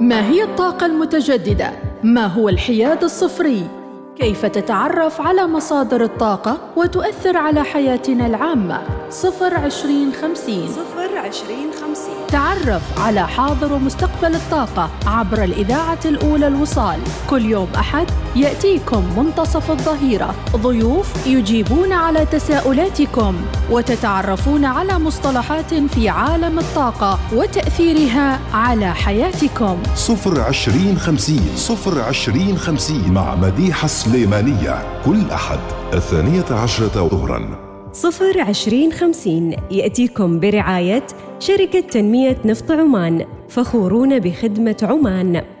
[0.00, 1.72] ما هي الطاقة المتجددة؟
[2.04, 3.85] ما هو الحياد الصفري؟
[4.18, 12.15] كيف تتعرف على مصادر الطاقة وتؤثر على حياتنا العامة؟ صفر عشرين خمسين صفر عشرين خمسين
[12.28, 17.00] تعرف على حاضر ومستقبل الطاقة عبر الإذاعة الأولى الوصال.
[17.30, 20.34] كل يوم أحد يأتيكم منتصف الظهيرة.
[20.56, 23.34] ضيوف يجيبون على تساؤلاتكم
[23.70, 29.78] وتتعرفون على مصطلحات في عالم الطاقة وتأثيرها على حياتكم.
[29.94, 35.02] صفر عشرين خمسين صفر عشرين خمسين مع مديحة سليمانية.
[35.04, 35.58] كل أحد
[35.92, 37.65] الثانية عشرة ظهراً.
[37.96, 41.06] صفر عشرين خمسين يأتيكم برعاية
[41.38, 45.55] شركة تنمية نفط عمان فخورون بخدمة عمان.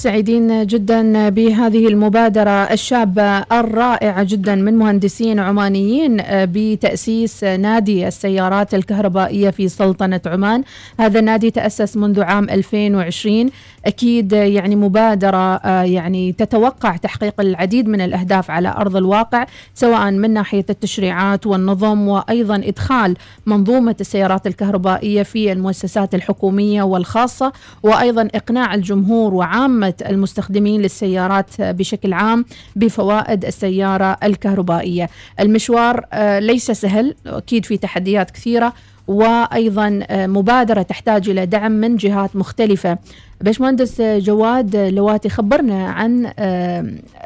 [0.00, 2.50] سعيدين جدا بهذه المبادرة.
[2.50, 10.62] الشابة الرائعة جدا من مهندسين عمانيين بتأسيس نادي السيارات الكهربائية في سلطنة عمان.
[11.00, 13.50] هذا النادي تأسس منذ عام 2020
[13.86, 20.64] أكيد يعني مبادرة يعني تتوقع تحقيق العديد من الأهداف على أرض الواقع سواء من ناحية
[20.70, 29.89] التشريعات والنظم وأيضا إدخال منظومة السيارات الكهربائية في المؤسسات الحكومية والخاصة وأيضا إقناع الجمهور وعامة
[30.06, 32.44] المستخدمين للسيارات بشكل عام
[32.76, 38.72] بفوائد السيارة الكهربائية المشوار آه، ليس سهل أكيد في تحديات كثيرة
[39.08, 42.98] وأيضا آه، مبادرة تحتاج إلى دعم من جهات مختلفة.
[43.40, 46.32] باشمهندس آه، جواد لواتي خبرنا عن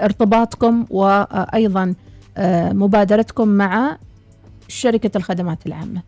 [0.03, 1.95] ارتباطكم وأيضا
[2.73, 3.97] مبادرتكم مع
[4.69, 6.03] شركة الخدمات العامة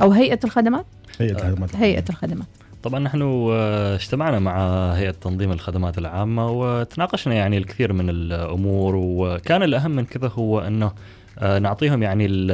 [0.00, 0.86] أو هيئة الخدمات؟
[1.18, 2.46] هيئة الخدمات هيئة الخدمات.
[2.82, 4.58] طبعا نحن آه، اجتمعنا مع
[4.92, 10.92] هيئة تنظيم الخدمات العامة وتناقشنا يعني الكثير من الأمور وكان الأهم من كذا هو أنه
[11.38, 12.50] آه، نعطيهم يعني ال-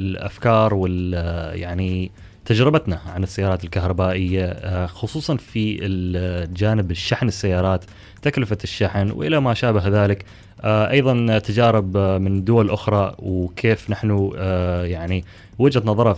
[0.00, 1.12] الأفكار وال
[1.58, 2.10] يعني
[2.44, 7.84] تجربتنا عن السيارات الكهربائية آه، خصوصا في الجانب الشحن السيارات
[8.22, 10.24] تكلفة الشحن وإلى ما شابه ذلك.
[10.24, 10.24] آه،
[10.64, 15.24] أيضا تجارب آه، من دول أخرى وكيف نحن آه، يعني
[15.58, 16.16] وجهة نظر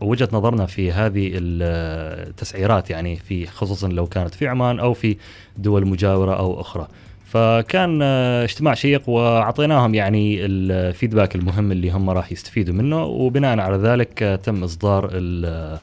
[0.00, 5.16] وجهة نظرنا في هذه التسعيرات يعني في خصوصا لو كانت في عمان أو في
[5.56, 6.88] دول مجاورة أو أخرى.
[7.26, 13.76] فكان آه، اجتماع شيق وأعطيناهم يعني الفيدباك المهم اللي هم راح يستفيدوا منه وبناء على
[13.76, 15.78] ذلك آه، تم إصدار ال-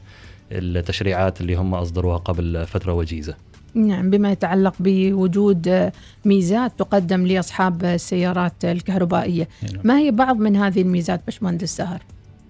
[0.52, 3.34] التشريعات اللي هم أصدروها قبل فترة وجيزة.
[3.76, 5.90] نعم بما يتعلق بوجود
[6.24, 9.80] ميزات تقدم لأصحاب السيارات الكهربائية، نعم.
[9.84, 12.00] ما هي بعض من هذه الميزات باشمهندس سهر؟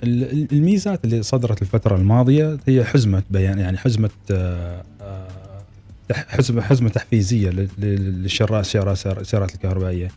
[0.03, 5.27] ال- ال- الميزات اللي صدرت الفترة الماضية هي حزمة بيان يعني حزمة آه، آه،
[6.09, 9.07] تح- حزمة حزمة تحفيزية لل- لل- للشراء السيارات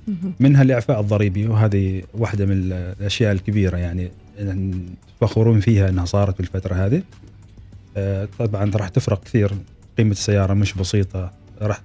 [0.07, 0.33] مهم.
[0.39, 4.09] منها الإعفاء الضريبي وهذه واحدة من الأشياء الكبيرة يعني
[5.21, 7.01] فخورون فيها أنها صارت في الفترة هذه
[7.97, 9.51] آه، طبعا راح تفرق كثير
[9.99, 11.31] قيمة السيارة مش بسيطة.
[11.61, 11.81] راح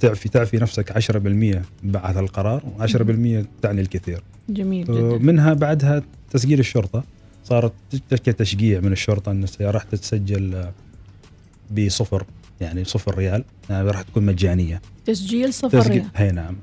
[0.00, 4.22] تعفي تعفي نفسك 10% بعد القرار و10% تعني الكثير.
[4.48, 5.18] جميل جدا.
[5.18, 7.04] منها بعدها تسجيل الشرطة.
[7.44, 7.72] صارت
[8.10, 10.72] تشكي تشجيع من الشرطة إن السيارة راح تتسجل آه،
[11.70, 12.24] بصفر
[12.60, 13.44] يعني صفر ريال.
[13.70, 14.80] يعني راح تكون مجانية.
[15.06, 16.10] تسجيل صفر تسجيل ريال.
[16.16, 16.56] هي نعم.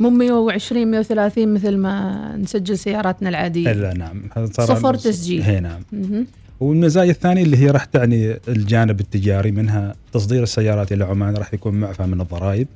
[0.00, 3.72] مو 120 130 مثل ما نسجل سياراتنا العادية.
[3.72, 4.22] لا نعم.
[4.34, 5.42] صار صفر تسجيل.
[5.42, 5.82] هي نعم.
[5.92, 6.26] مهم.
[6.60, 11.74] والمزايا الثانية اللي هي راح تعني الجانب التجاري منها تصدير السيارات إلى عمان راح يكون
[11.74, 12.68] معفى من الضرائب.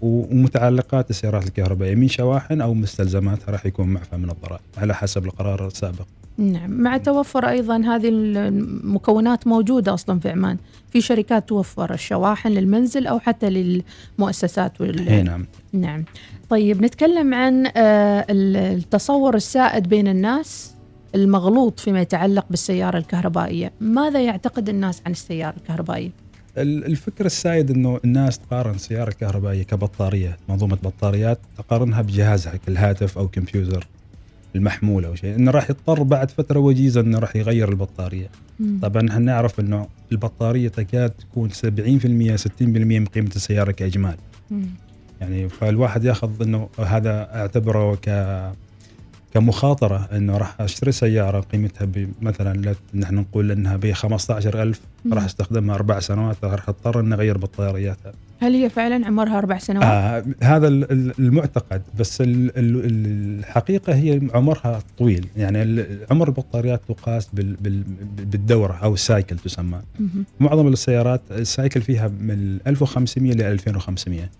[0.00, 5.66] ومتعلقات السيارات الكهربائية من شواحن أو مستلزماتها راح يكون معفى من الضرائب على حسب القرار
[5.66, 6.04] السابق.
[6.38, 6.70] نعم.
[6.70, 10.56] مع توفر أيضا هذه المكونات موجودة أصلا في عمان.
[10.90, 13.50] في شركات توفر الشواحن للمنزل أو حتى
[14.18, 15.24] للمؤسسات وال...
[15.24, 15.46] نعم.
[15.72, 16.04] نعم.
[16.50, 20.74] طيب نتكلم عن آه، ال- التصور السائد بين الناس.
[21.14, 23.72] المغلوط فيما يتعلق بالسيارة الكهربائية.
[23.80, 26.10] ماذا يعتقد الناس عن السيارة الكهربائية؟
[26.58, 33.28] ال- الفكر السائد إنه الناس تقارن السيارة الكهربائية كبطارية منظومة بطاريات تقارنها بجهازها كالهاتف أو
[33.28, 33.86] كمبيوتر
[34.56, 35.34] المحمول أو شيء.
[35.36, 38.28] إنه راح يضطر بعد فترة وجيزة إنه راح يغير البطارية.
[38.82, 44.16] طبعا إحنا نعرف إنه البطارية تكاد تكون 70% 60% من قيمة السيارة كإجمال.
[44.50, 44.66] مم.
[45.20, 48.08] يعني فالواحد يأخذ إنه هذا أعتبره ك
[49.34, 51.88] كمخاطرة إنه راح أشتري سيارة قيمتها
[52.22, 55.14] مثلا لا- نحن نقول إنها ب 15000 مم.
[55.14, 58.12] راح أستخدمها أربع سنوات راح أضطر إني أغير بطارياتها.
[58.40, 63.38] هل هي فعلا عمرها أربع سنوات؟ آه هذا ال- ال- المعتقد بس ال- ال- ال-
[63.40, 67.82] الحقيقة هي عمرها طويل يعني عمر البطاريات تقاس بال- بال-
[68.16, 69.80] بالدورة أو ال cycle تسمى.
[70.40, 74.30] معظم السيارات ال cycle فيها من 1500 ل 2500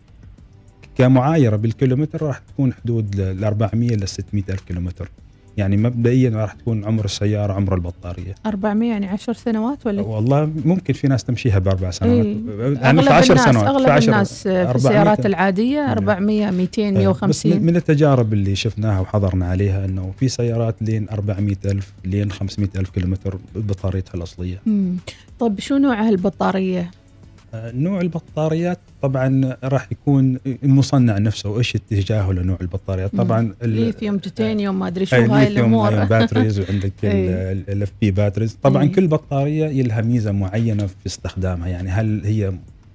[1.00, 5.10] كمعايرة بالكيلومتر راح تكون حدود ال 400 ل 600 ألف كيلومتر
[5.56, 10.94] يعني مبدئيا راح تكون عمر السيارة عمر البطارية 400 يعني 10 سنوات ولا والله ممكن
[10.94, 12.36] في ناس تمشيها بأربع سنوات إيه.
[12.82, 15.90] يعني أغلب في 10 الناس سنوات أغلب في 10 الناس في 400 السيارات العادية نعم.
[15.90, 21.08] 400 200 إيه، بس من 150 التجارب اللي شفناها وحضرنا عليها إنه في سيارات لين
[21.08, 24.96] 400 ألف لين 500 ألف كيلومتر ببطاريتها الأصلية مم.
[25.40, 26.90] طيب شو نوع هالبطارية؟
[27.54, 31.48] آه، نوع البطاريات طبعا راح يكون المصنع نفسه.
[31.50, 36.04] وايش اتجاهه لنوع البطاريات؟ طبعا ال- ليثيوم تيتانيوم ما أدري شو أي هاي الأمور.
[36.04, 36.92] باتريز وعندك.
[37.04, 38.92] ال LFP batteries طبعا إيه.
[38.92, 41.68] كل بطارية لها ميزة معينة في استخدامها.
[41.68, 42.52] يعني هل هي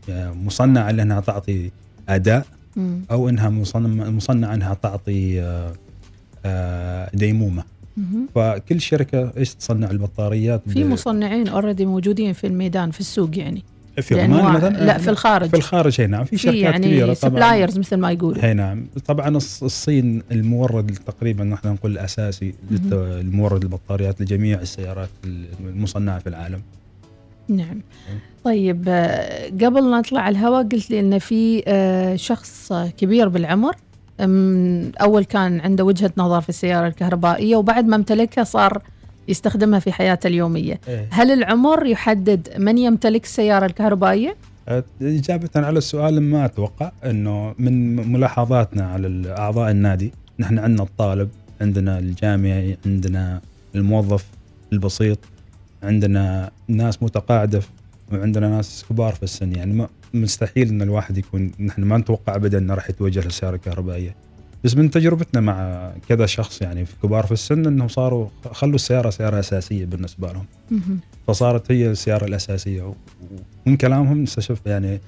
[0.09, 1.71] آه، مصنعة لأنها تعطي
[2.09, 2.45] أداء.
[3.11, 5.73] أو إنها مصنعة إنها تعطي آه،
[6.45, 7.63] آه، ديمومة.
[8.35, 13.63] فكل شركة إيش تصنع البطاريات؟ في مصنعين already موجودين في الميدان في السوق يعني.
[14.01, 15.49] في عمان مثلا؟ لا في الخارج.
[15.49, 16.23] في الخارج هي نعم.
[16.23, 17.13] في شركات كبيرة يعني طبعا.
[17.31, 18.45] suppliers مثل ما يقولوا.
[18.45, 18.85] هي نعم.
[19.07, 22.53] طبعا الص- الصين المورد تقريبا نحن نقول الأساسي
[22.91, 25.09] المورد البطاريات لجميع السيارات
[25.65, 26.61] المصنعة في العالم.
[27.49, 27.81] نعم.
[28.43, 33.75] طيب آه، قبل ما نطلع الهواء قلت لي إن في آه، شخص كبير بالعمر
[35.01, 38.81] أول كان عنده وجهة نظر في السيارة الكهربائية وبعد ما امتلكها صار
[39.27, 40.79] يستخدمها في حياته اليومية.
[41.09, 44.35] هل العمر يحدد من يمتلك السياره الكهربائية؟
[45.01, 51.29] إجابة على السؤال ما أتوقع أنه من ملاحظاتنا على أعضاء النادي نحن عندنا الطالب
[51.61, 53.41] عندنا الجامعي عندنا
[53.75, 54.25] الموظف
[54.73, 55.19] البسيط
[55.83, 57.61] عندنا ناس متقاعدة
[58.11, 59.55] وعندنا ناس كبار في السن.
[59.55, 64.15] يعني ما مستحيل أن الواحد يكون نحن ما نتوقع أبدا أنه راح يتوجه للسيارة الكهربائية
[64.65, 69.09] بس من تجربتنا مع كذا شخص يعني في كبار في السن أنهم صاروا خلوا السيارة
[69.09, 70.45] سيارة أساسية بالنسبة لهم.
[71.27, 72.93] فصارت هي السيارة الأساسية و-
[73.67, 74.99] ومن كلامهم استشف يعني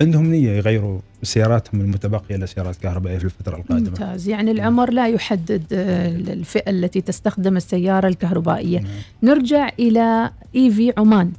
[0.00, 3.88] عندهم نية يغيروا سياراتهم المتبقية لسيارات كهربائية في الفترة القادمة.
[3.90, 4.28] ممتاز.
[4.28, 8.78] يعني العمر لا يحدد آه، الفئة التي تستخدم السيارة الكهربائية.
[8.78, 8.90] نعم.
[9.22, 11.32] نرجع إلى EV عمان.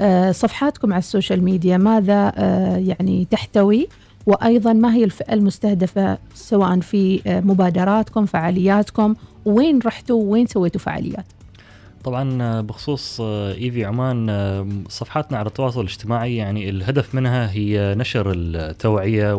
[0.00, 3.88] آه، صفحاتكم على ال social media ماذا آه، يعني تحتوي؟
[4.28, 9.14] وأيضا ما هي الفئة المستهدفة سواء في آه، مبادراتكم فعالياتكم
[9.44, 11.24] وين رحتوا وين سويتوا فعاليات؟
[12.04, 14.28] طبعا آه، بخصوص آه، EV عمان
[14.88, 19.34] صفحاتنا على التواصل الاجتماعي يعني الهدف منها هي نشر التوعية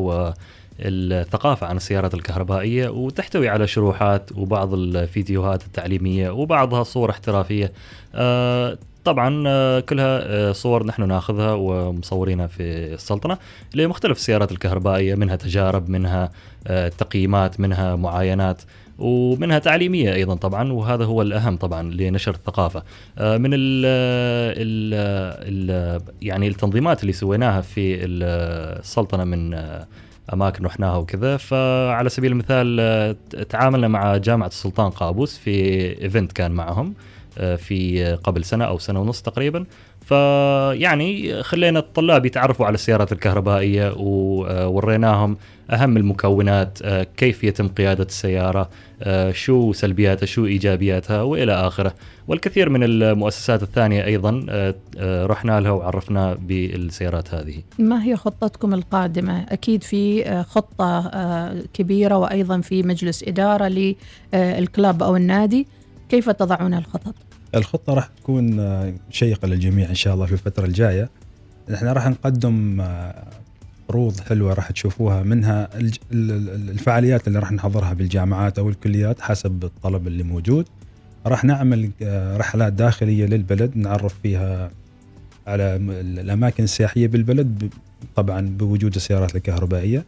[0.80, 7.72] والثقافة عن السيارات الكهربائية وتحتوي على شروحات وبعض الفيديوهات التعليمية وبعضها صور احترافية.
[8.16, 13.38] آه، طبعا آه، كلها آه، صور نحن ناخذها ومصورينها في السلطنة
[13.76, 16.32] لمختلف السيارات الكهربائية منها تجارب منها
[16.68, 18.62] آه، تقييمات منها معاينات
[19.00, 22.84] ومنها تعليمية أيضا طبعا وهذا هو الأهم طبعا لنشر الثقافة.
[23.18, 23.86] آه، من ال
[24.58, 24.94] ال
[25.72, 29.54] ال يعني التنظيمات اللي سويناها في السلطنة من
[30.34, 33.16] أماكن رحناها وكذا فعلى سبيل المثال
[33.50, 35.52] تعاملنا مع جامعة السلطان قابوس في
[36.04, 36.94] ايفنت كان معهم.
[37.58, 39.66] في قبل سنة أو سنة ونص تقريبا.
[40.06, 45.38] فيعني خلينا الطلاب يتعرفوا على السيارات الكهربائية ووريناهم
[45.72, 48.70] أهم المكونات آه، كيف يتم قيادة السيارة
[49.04, 51.94] آه، شو سلبياتها شو إيجابياتها وإلى آخره.
[52.28, 57.56] والكثير من المؤسسات الثانية أيضا آه، آه، رحنا لها وعرفنا بالسيارات هذه.
[57.80, 63.68] ما هي خطتكم القادمة؟ أكيد في آه، خطة آه، كبيرة وأيضا في مجلس إدارة
[64.34, 65.68] للكلاب أو النادي.
[66.10, 67.16] كيف تضعون الخطط؟
[67.56, 71.10] الخطة راح تكون آه، شيقة للجميع إن شاء الله في الفترة الجاية.
[71.74, 73.28] إحنا راح نقدم آه،
[73.90, 75.70] عروض حلوة راح تشوفوها منها
[76.12, 80.66] الفعاليات اللي راح نحضرها بالجامعات أو الكليات حسب الطلب اللي موجود.
[81.26, 84.72] راح نعمل آه، رحلات داخلية للبلد نعرف فيها
[85.48, 87.74] على الأماكن السياحية بالبلد
[88.16, 90.06] طبعا بوجود السيارات الكهربائية.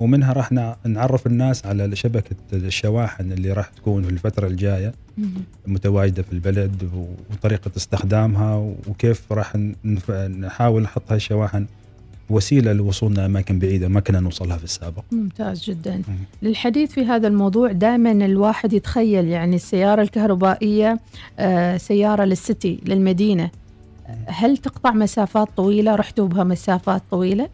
[0.00, 4.92] ومنها راح نع- نعرف الناس على شبكة الشواحن اللي راح تكون في الفترة الجاية.
[5.66, 6.90] متواجدة في البلد
[7.32, 9.56] وطريقة استخدامها وكيف راح
[10.40, 11.66] نحاول نحط هاي الشواحن
[12.30, 15.02] وسيلة لوصولنا اماكن بعيدة ما كنا نوصلها في السابق.
[15.12, 16.02] ممتاز جدا.
[16.42, 21.00] للحديث في هذا الموضوع دائما الواحد يتخيل يعني السيارة الكهربائية
[21.38, 23.50] آه، سيارة للسيتي للمدينة.
[24.26, 27.48] هل تقطع مسافات طويلة؟ رحتوا بها مسافات طويلة؟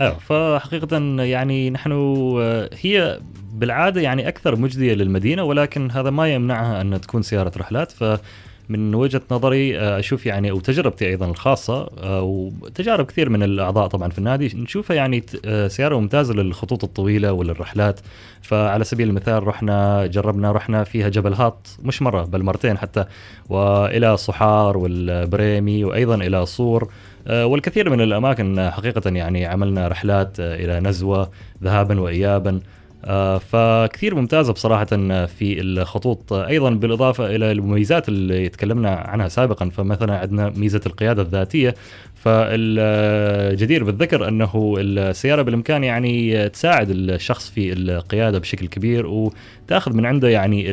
[0.00, 0.18] أيوه.
[0.18, 1.92] فحقيقة يعني نحن
[2.40, 3.20] آه، هي
[3.52, 7.92] بالعادة يعني أكثر مجدية للمدينة ولكن هذا ما يمنعها أن تكون سيارة رحلات.
[7.92, 13.86] فمن وجهة نظري آه، أشوف يعني أو تجربتي أيضا الخاصة آه، وتجارب كثير من الأعضاء
[13.86, 15.24] طبعا في النادي نشوفها يعني
[15.68, 18.00] سيارة ممتازة للخطوط الطويلة وللرحلات.
[18.42, 23.04] فعلى سبيل المثال رحنا جربنا رحنا فيها جبل هاط مش مرة بل مرتين حتى
[23.48, 26.88] وإلى صحار والبريمي وأيضا إلى صور.
[27.26, 31.30] والكثير من الأماكن آه، حقيقة يعني عملنا رحلات آه، إلى نزوة
[31.62, 32.60] ذهابا وايابا.
[33.04, 36.32] آه، فكثير ممتازة بصراحة آه، في الخطوط.
[36.32, 41.74] آه، أيضا بالإضافة إلى المميزات اللي تكلمنا عنها سابقا فمثلا عندنا ميزة القيادة الذاتية.
[42.14, 50.06] فالجدير بالذكر أنه السيارة بالإمكان يعني آه، تساعد الشخص في القيادة بشكل كبير وتأخذ من
[50.06, 50.70] عنده يعني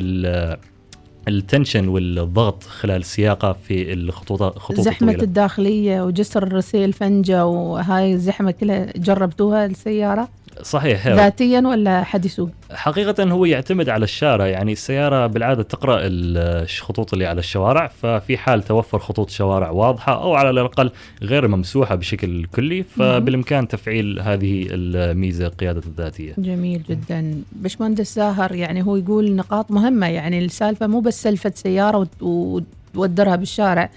[1.27, 5.23] التنشن والضغط خلال السياقه في الخطوط خطوط زحمة الطويلة.
[5.23, 10.27] الداخلية وجسر الرسيل فنجة وهاي الزحمة كلها جربتوها السيارة؟
[10.65, 11.15] صحيح هي.
[11.15, 17.25] ذاتيا ولا حد يسوق حقيقة هو يعتمد على الشارع يعني السيارة بالعادة تقرأ الخطوط اللي
[17.25, 20.91] على الشوارع ففي حال توفر خطوط شوارع واضحة أو على الأقل
[21.23, 26.33] غير ممسوحة بشكل كلي فبالإمكان تفعيل هذه الميزة قيادة الذاتية.
[26.37, 27.41] جميل جدا.
[27.51, 32.61] باشمهندس زاهر يعني هو يقول نقاط مهمة يعني السالفة مو بس سلفة سيارة وت-
[32.95, 33.89] وتودرها بالشارع.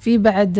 [0.00, 0.58] في بعد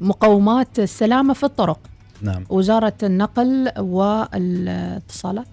[0.00, 1.78] مقومات السلامة في الطرق.
[2.22, 2.44] نعم.
[2.48, 5.46] وزارة النقل والاتصالات؟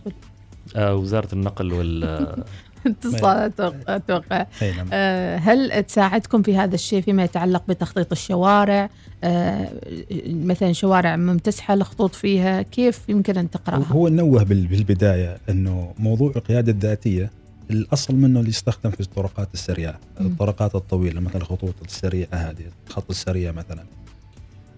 [0.75, 2.03] آه، وزارة النقل وال
[2.87, 4.87] اتصالات أتوقع أي نعم.
[4.93, 8.89] آه، هل تساعدكم في هذا الشيء فيما يتعلق بتخطيط الشوارع؟
[9.23, 9.69] آه،
[10.27, 16.31] مثلا شوارع ممتسحة الخطوط فيها كيف يمكن أن تقرأها؟ هو نوه بال- بالبداية إنه موضوع
[16.35, 17.31] القيادة الذاتية
[17.71, 19.99] الأصل منه اللي يستخدم في الطرقات السريعة،.
[20.21, 23.83] الطرقات الطويلة مثلا الخطوط السريعة هذه الخط السريع مثلا.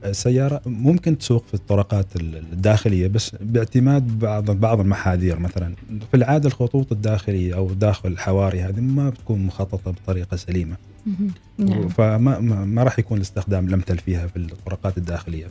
[0.05, 5.73] السياره ممكن تسوق في الطرقات ال- الداخلية بس باعتماد بعض بعض المحاذير مثلا
[6.11, 10.75] في العادة الخطوط الداخلية أو داخل الحواري هذه ما بتكون مخططة بطريقة سليمة
[11.05, 11.31] مهم.
[11.57, 15.45] نعم فما ما, راح يكون الاستخدام الامثل فيها في الطرقات الداخلية.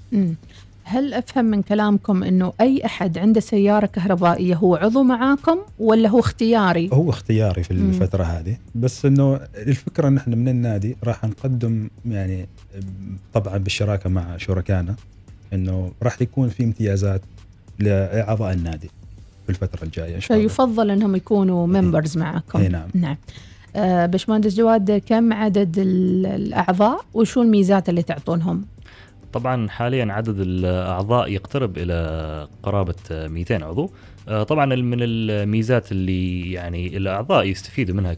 [0.88, 6.20] هل أفهم من كلامكم إنه أي أحد عنده سيارة كهربائية هو عضو معاكم ولا هو
[6.20, 7.88] اختياري؟ هو اختياري في مم.
[7.88, 12.46] الفترة هذه بس إنه الفكرة إن إحنا من النادي راح نقدم يعني
[13.34, 14.94] طبعا بالشراكة مع شركائنا
[15.52, 17.20] إنه راح يكون في امتيازات
[17.78, 18.90] لأعضاء النادي
[19.44, 23.16] في الفترة الجاية إن شاء الله فيفضل إنهم يكونوا ممبرز معكم أي نعم نعم
[23.76, 28.64] آه، باشمهندس جواد كم عدد ال- الأعضاء وشو الميزات اللي تعطونهم؟
[29.32, 33.90] طبعا حاليا عدد الأعضاء يقترب إلى قرابة 200 عضو.
[34.28, 38.14] آه، طبعا من الميزات اللي يعني الأعضاء يستفيدوا منها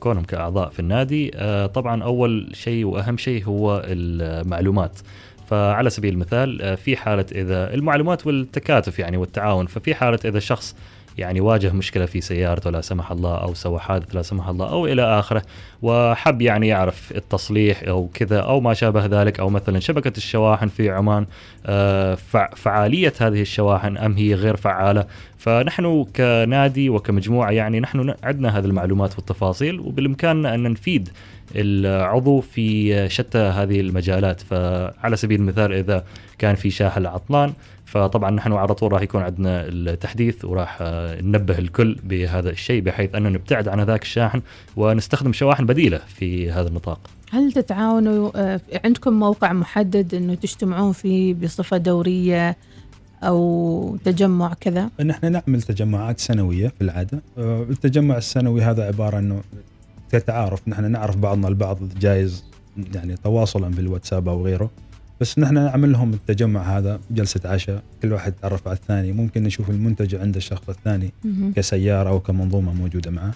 [0.00, 4.98] كونهم كأعضاء في النادي آه، طبعا أول شيء وأهم شيء هو المعلومات.
[5.46, 10.76] فعلى سبيل المثال آه، في حالة إذا المعلومات والتكاتف يعني والتعاون ففي حالة إذا شخص
[11.18, 14.86] يعني واجه مشكلة في سيارته لا سمح الله أو سوى حادث لا سمح الله أو
[14.86, 15.42] إلى آخره.
[15.82, 20.90] وحب يعني يعرف التصليح أو كذا أو ما شابه ذلك أو مثلا شبكة الشواحن في
[20.90, 21.26] عمان
[21.66, 25.06] آه، فع- فعالية هذه الشواحن أم هي غير فعالة؟
[25.38, 31.08] فنحن كنادي وكمجموعة يعني نحن عندنا هذه المعلومات والتفاصيل وبالامكاننا أن نفيد
[31.56, 34.40] العضو في شتى هذه المجالات.
[34.40, 36.04] فعلى سبيل المثال إذا
[36.38, 37.52] كان في شاحن عطلان
[37.86, 43.14] فطبعا نحن على طول راح يكون عندنا التحديث وراح آه، ننبه الكل بهذا الشيء بحيث
[43.14, 44.42] أنه نبتعد عن هذاك الشاحن
[44.76, 47.00] ونستخدم شواحن بديلة في هذا النطاق.
[47.30, 52.56] هل تتعاونوا آه، عندكم موقع محدد إنه تجتمعون فيه بصفة دورية
[53.22, 59.40] أو تجمع كذا؟ نحن نعمل تجمعات سنوية في العاده آه، التجمع السنوي هذا عبارة إنه
[60.12, 62.44] كتعارف نحن نعرف بعضنا البعض جايز
[62.94, 64.70] يعني تواصلا بالواتساب أو غيره
[65.20, 69.70] بس نحن نعمل لهم التجمع هذا جلسة عشاء كل واحد يتعرف على الثاني ممكن نشوف
[69.70, 71.52] المنتج عند الشخص الثاني مهم.
[71.56, 73.30] كسيارة أو كمنظومة موجودة معه.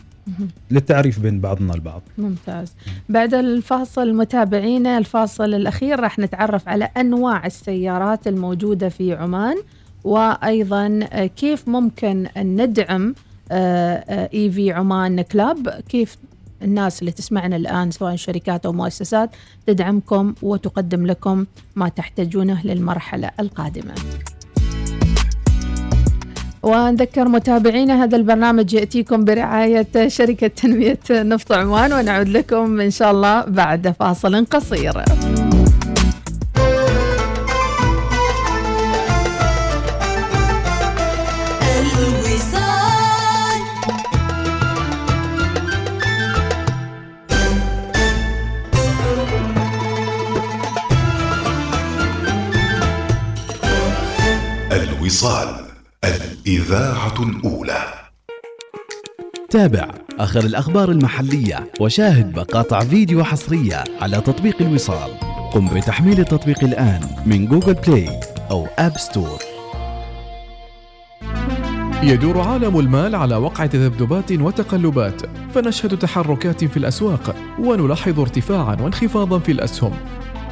[0.70, 2.72] للتعريف بين بعضنا البعض ممتاز
[3.08, 9.56] بعد الفاصل متابعينا الفاصل الأخير راح نتعرف على أنواع السيارات الموجودة في عمان
[10.04, 13.14] وأيضا آه، كيف ممكن ندعم
[13.52, 16.16] إي في عمان كلاب كيف
[16.62, 19.30] الناس اللي تسمعنا الآن سواء شركات أو مؤسسات
[19.66, 21.46] تدعمكم وتقدم لكم
[21.76, 23.94] ما تحتاجونه للمرحلة القادمة.
[26.62, 33.44] ونذكر متابعينا هذا البرنامج يأتيكم برعاية شركة تنمية نفط عمان ونعود لكم إن شاء الله
[33.44, 35.04] بعد فاصل قصير.
[55.20, 55.66] الوصال
[56.04, 57.84] الإذاعة الأولى.
[59.50, 65.10] تابع آخر الأخبار المحلية وشاهد مقاطع فيديو حصرية على تطبيق الوصال.
[65.52, 69.38] قم بتحميل التطبيق الآن من Google Play أو App Store
[72.02, 75.22] يدور عالم المال على وقع تذبذبات وتقلبات
[75.54, 79.92] فنشهد تحركات في الأسواق ونلاحظ ارتفاعا وانخفاضا في الأسهم.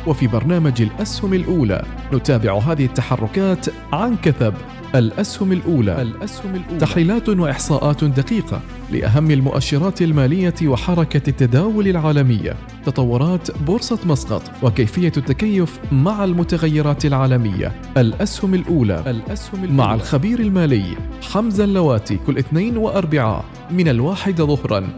[0.07, 1.84] وفي برنامج الأسهم الأولى.
[2.12, 4.55] نتابع هذه التحركات عن كثب.
[4.94, 6.03] الأسهم الأولى.
[6.03, 6.78] الأسهم الأولى.
[6.78, 12.57] تحليلات وإحصاءات دقيقة لأهم المؤشرات المالية وحركة التداول العالمية.
[12.86, 17.72] تطورات بورصة مسقط وكيفية التكيف مع المتغيرات العالمية.
[17.96, 19.03] الأسهم الأولى.
[19.07, 19.78] الأسهم الأولى.
[19.78, 20.96] مع الخبير المالي
[21.32, 24.88] حمزة اللواتي كل اثنين وأربعاء من الواحدة ظهرا.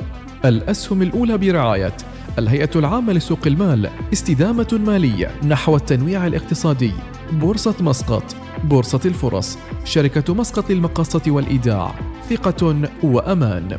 [0.44, 1.92] الأسهم الأولى برعاية
[2.39, 6.93] الهيئة العامة لسوق المال استدامة مالية نحو التنويع الاقتصادي.
[7.33, 8.24] بورصة مسقط
[8.64, 9.59] بورصة الفرص.
[9.85, 11.95] شركة مسقط للمقاصة والإيداع.
[12.31, 13.78] ثقة وأمان.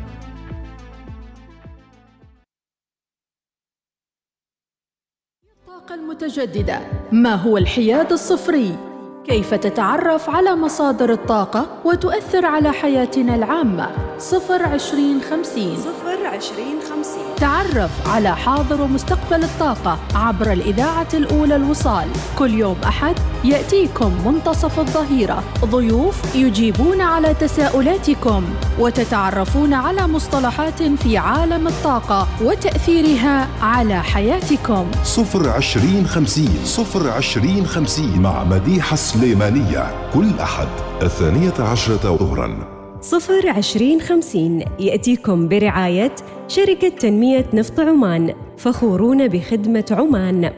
[5.44, 6.80] الطاقة المتجددة.
[7.12, 8.76] ما هو الحياد الصفري؟
[9.24, 15.76] كيف تتعرف على مصادر الطاقة وتؤثر على حياتنا العامة؟ صفر عشرين خمسين.
[15.76, 17.31] صفر عشرين خمسين.
[17.42, 22.08] تعرف على حاضر ومستقبل الطاقة عبر الإذاعة الأولى الوصال.
[22.38, 23.14] كل يوم أحد
[23.44, 25.42] يأتيكم منتصف الظهيرة.
[25.64, 28.44] ضيوف يجيبون على تساؤلاتكم
[28.78, 34.86] وتتعرفون على مصطلحات في عالم الطاقة وتأثيرها على حياتكم.
[35.04, 40.10] صفر عشرين خمسين صفر عشرين خمسين مع مديحة سليمانية.
[40.14, 40.68] كل أحد
[41.02, 42.72] الثانية عشرة ظهراً.
[43.00, 46.14] صفر عشرين خمسين يأتيكم برعاية
[46.54, 50.52] شركة تنمية نفط عمان فخورون بخدمة عمان.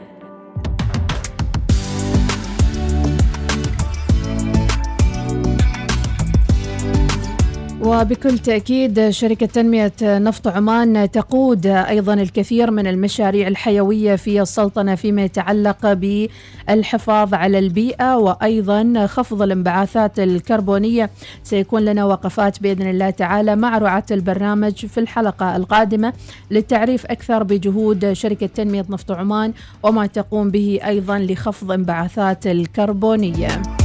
[7.85, 15.23] وبكل تأكيد شركة تنمية نفط عمان تقود أيضا الكثير من المشاريع الحيوية في السلطنة فيما
[15.23, 21.09] يتعلق بالحفاظ على البيئة وأيضا خفض الانبعاثات الكربونية.
[21.43, 26.13] سيكون لنا وقفات بإذن الله تعالى مع رعاة البرنامج في الحلقة القادمة
[26.51, 33.84] للتعريف أكثر بجهود شركة تنمية نفط عمان وما تقوم به أيضا لخفض انبعاثات الكربونية.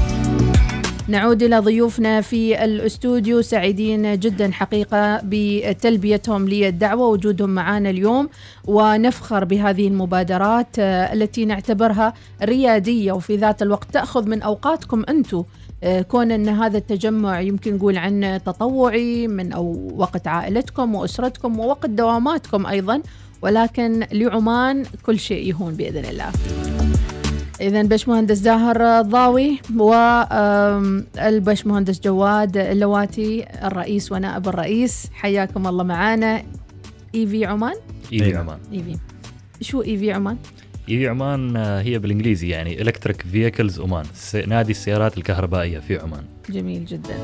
[1.11, 8.29] نعود إلى ضيوفنا في الاستوديو سعيدين جدا حقيقة بتلبيتهم للدعوة وجودهم معنا اليوم
[8.67, 15.45] ونفخر بهذه المبادرات آه، التي نعتبرها ريادية وفي ذات الوقت تأخذ من أوقاتكم أنتم
[15.83, 21.91] آه، كون أن هذا التجمع يمكن نقول عنه تطوعي من أو وقت عائلتكم وأسرتكم ووقت
[21.91, 23.03] دواماتكم أيضا
[23.43, 26.33] ولكن لعمان كل شيء يهون بإذن الله.
[27.61, 35.07] إذا باشمهندس زاهر ضاوي والباشمهندس جواد اللواتي الرئيس ونائب الرئيس.
[35.13, 36.43] حياكم الله معنا
[37.14, 37.75] EV عمان.
[38.12, 38.39] EV أيوة.
[38.39, 38.59] عمان.
[38.72, 38.97] EV
[39.65, 40.37] شو EV عمان؟
[40.89, 44.05] EV عمان آه، هي بالإنجليزي يعني Electric Vehicles عمان
[44.47, 46.23] نادي السيارات الكهربائية في عمان.
[46.51, 47.15] جميل جدا.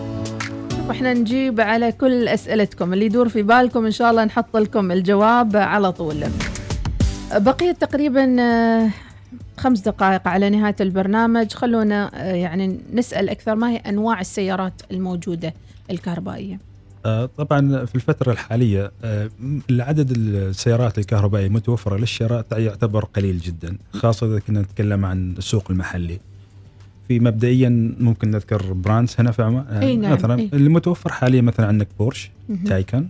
[0.88, 2.92] وإحنا نجيب على كل أسئلتكم.
[2.92, 6.24] اللي يدور في بالكم إن شاء الله نحط لكم الجواب على طول.
[7.36, 8.90] بقيت تقريبا آه،
[9.58, 15.54] خمس دقائق على نهاية البرنامج خلونا آه، يعني نسأل أكثر ما هي أنواع السيارات الموجودة
[15.90, 16.60] الكهربائية
[17.06, 19.30] آه، طبعا في الفترة الحالية آه،
[19.70, 26.20] العدد السيارات الكهربائية المتوفرة للشراء يعتبر قليل جدا خاصة إذا كنا نتكلم عن السوق المحلي
[27.08, 30.50] في مبدئيا ممكن نذكر براندز هنا في عمان أي نعم، مثلا أي.
[30.52, 32.30] اللي متوفر حاليا مثلا عندك بورش.
[32.66, 33.08] Taycan.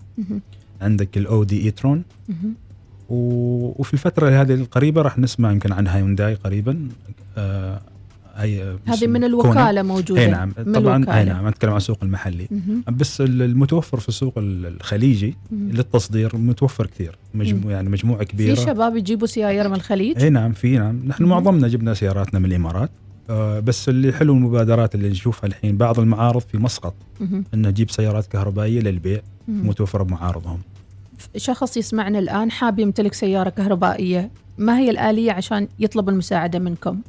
[0.80, 2.02] عندك ال Audi e-tron
[3.08, 6.88] وفي الفترة هذه القريبة راح نسمع يمكن عن هايونداي قريبا
[7.38, 7.80] آه،
[8.36, 9.26] هي هذه من Kona.
[9.26, 11.18] الوكالة موجودة أي نعم من طبعا الوكالة.
[11.18, 12.84] أي نعم أتكلم عن السوق المحلي مهم.
[12.96, 15.68] بس ال- المتوفر في السوق ال- الخليجي مهم.
[15.70, 20.52] للتصدير متوفر كثير مجموع يعني مجموعة في كبيرة شباب يجيبوا سيايير من الخليج أي نعم
[20.52, 21.30] في نعم نحن مهم.
[21.32, 22.90] معظمنا جبنا سياراتنا من الإمارات
[23.30, 26.94] آه بس اللي حلو المبادرات اللي نشوفها الحين بعض المعارض في مسقط.
[27.54, 29.20] إنه نجيب سيارات كهربائية للبيع.
[29.48, 30.58] متوفرة بمعارضهم
[31.36, 37.00] شخص يسمعنا الآن حاب يمتلك سيارة كهربائية ما هي الآلية عشان يطلب المساعدة منكم؟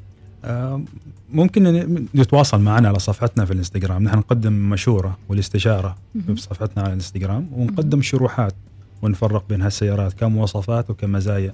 [0.45, 0.81] آه
[1.29, 1.65] ممكن
[2.13, 4.03] يتواصل معنا على صفحتنا في الإنستغرام.
[4.03, 6.35] نحن نقدم مشورة والاستشارة مهم.
[6.35, 8.53] في صفحتنا على الإنستغرام ونقدم شروحات
[9.01, 11.53] ونفرق بين هالسيارات كمواصفات وكمزايا.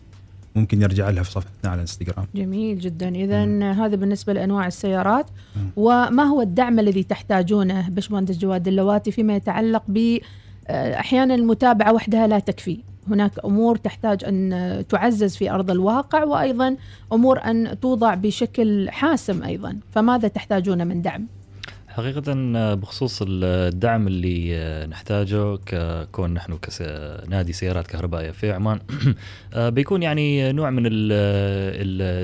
[0.55, 2.25] ممكن يرجع لها في صفحتنا على الإنستغرام.
[2.35, 3.09] جميل جدا.
[3.09, 5.25] إذا هذا بالنسبة لأنواع السيارات.
[5.55, 5.69] مم.
[5.75, 10.17] وما هو الدعم الذي تحتاجونه باشمهندس جواد اللواتي فيما يتعلق ب
[10.68, 12.78] آه، أحيانا المتابعة وحدها لا تكفي.
[13.09, 14.22] هناك أمور تحتاج
[14.53, 16.76] آه، تعزز في أرض الواقع وأيضا
[17.14, 19.78] أمور أن توضع بشكل حاسم أيضا.
[19.91, 21.28] فماذا تحتاجون من دعم؟
[21.88, 28.80] حقيقة آه، بخصوص الدعم اللي آه، نحتاجه ككون نحن كنادي سيارات كهربائية في عمان.
[29.55, 30.91] بيكون يعني نوع من ال-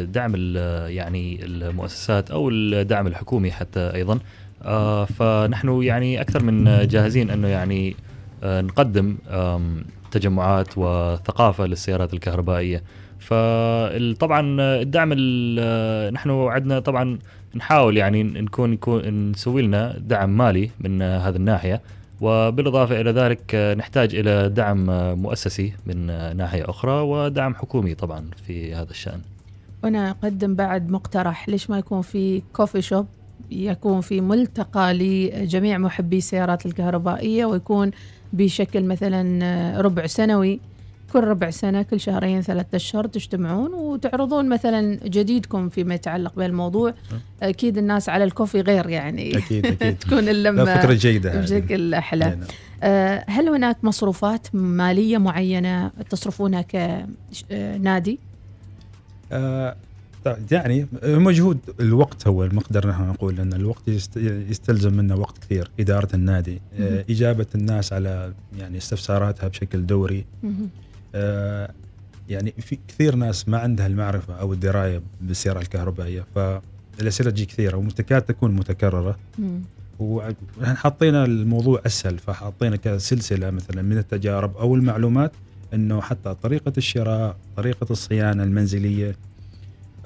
[0.04, 4.20] الدعم ال- يعني المؤسسات أو الدعم الحكومي حتى أيضا.
[5.06, 7.96] فنحن يعني أكثر من جاهزين أنه يعني
[8.44, 12.84] نقدم آم، تجمعات وثقافة للسيارات الكهربائية
[13.20, 17.20] فطبعا الدعم ال- نحن عندنا طبعا
[17.56, 21.82] نحاول يعني نكون يكون نسوي لنا دعم مالي من هذه الناحية
[22.22, 24.86] وبالإضافة إلى ذلك نحتاج إلى دعم
[25.22, 26.06] مؤسسي من
[26.38, 29.20] ناحية أخرى ودعم حكومي طبعا في هذا الشأن.
[29.84, 33.06] وأنا أقدم بعد مقترح ليش ما يكون في كوفي شوب
[33.52, 37.92] يكون في ملتقى لجميع محبي السيارات الكهربائية ويكون
[38.34, 40.60] بشكل مثلا ربع سنوي
[41.14, 46.94] كل ربع سنة كل شهرين ثلاثة أشهر تجتمعون وتعرضون مثلا جديدكم فيما يتعلق بهالموضوع
[47.44, 51.42] أكيد الناس على الكوفي غير يعني أكيد أكيد تكون فكرة جيدة هذه.
[51.42, 52.48] بشكل أحلى أي نعم.
[52.84, 58.20] آه، هل هناك مصروفات مالية معينة تصرفونها كنادي؟
[59.32, 59.76] آه،
[60.52, 64.18] يعني مجهود الوقت هو المقدر نحن نقول أن الوقت يست-
[64.50, 67.04] يستلزم منا وقت كثير إدارة النادي آه، مهم.
[67.10, 70.26] إجابة الناس على يعني استفساراتها بشكل دوري.
[71.16, 71.72] آه،
[72.30, 78.22] يعني في كثير ناس ما عندها المعرفة أو الدراية بالسيارة الكهربائية فالأسئلة تجي كثيرة وتكاد
[78.22, 79.62] تكون متكررة مم.
[80.00, 85.32] ونحن حطينا الموضوع أسهل فحطينا كسلسلة مثلا من التجارب أو المعلومات
[85.74, 89.16] إنه حتى طريقة الشراء، طريقة الصيانة المنزلية،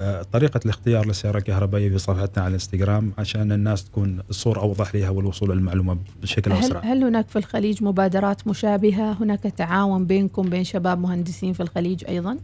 [0.00, 5.10] آه، طريقة الاختيار للسياره الكهربائيه في صفحتنا على الانستغرام عشان الناس تكون الصورة أوضح لها
[5.10, 6.80] والوصول للمعلومة بشكل هل, أسرع.
[6.80, 12.36] هل هناك في الخليج مبادرات مشابهة؟ هناك تعاون بينكم بين شباب مهندسين في الخليج أيضا؟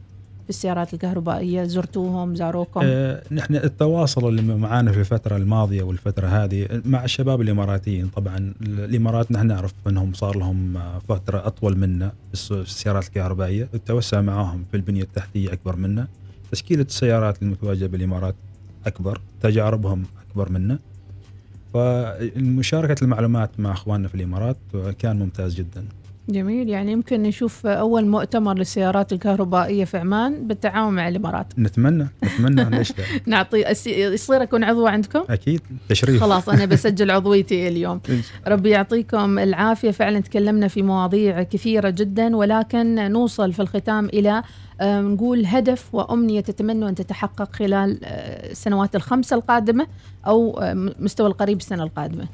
[0.47, 7.05] بالسيارات الكهربائية زرتوهم زاروكم؟ آه، نحن التواصل اللي معانا في الفترة الماضية والفترة هذه مع
[7.05, 8.07] الشباب الإماراتيين.
[8.09, 13.07] طبعا الإمارات نحن نعرف أنهم صار لهم آه، فترة أطول منا في الس- في السيارات
[13.07, 13.69] الكهربائية.
[13.75, 16.07] التوسع معاهم في البنية التحتية أكبر منا.
[16.53, 18.35] تشكيلة السيارات المتواجدة بالإمارات
[18.87, 20.79] أكبر تجاربهم أكبر منا
[21.75, 24.57] فمشاركة المعلومات مع أخواننا في الإمارات
[24.99, 25.85] كان ممتاز جدا.
[26.31, 26.69] جميل.
[26.69, 31.47] يعني يمكن نشوف أول مؤتمر للسيارات الكهربائية في عمان بالتعاون مع الإمارات.
[31.59, 36.21] نتمنى نتمنى ليش لا؟ نعطي أس- يصير أكون عضو عندكم؟ أكيد تشريف.
[36.21, 38.01] خلاص أنا بسجل عضويتي اليوم.
[38.49, 39.91] ربي يعطيكم العافية.
[39.91, 44.43] فعلا تكلمنا في مواضيع كثيرة جدا ولكن نوصل في الختام إلى
[44.81, 49.87] آه، نقول هدف وأمنية تتمنوا أن تتحقق خلال آه، السنوات الخمسة القادمة
[50.27, 52.25] أو آه، مستوى القريب السنة القادمة.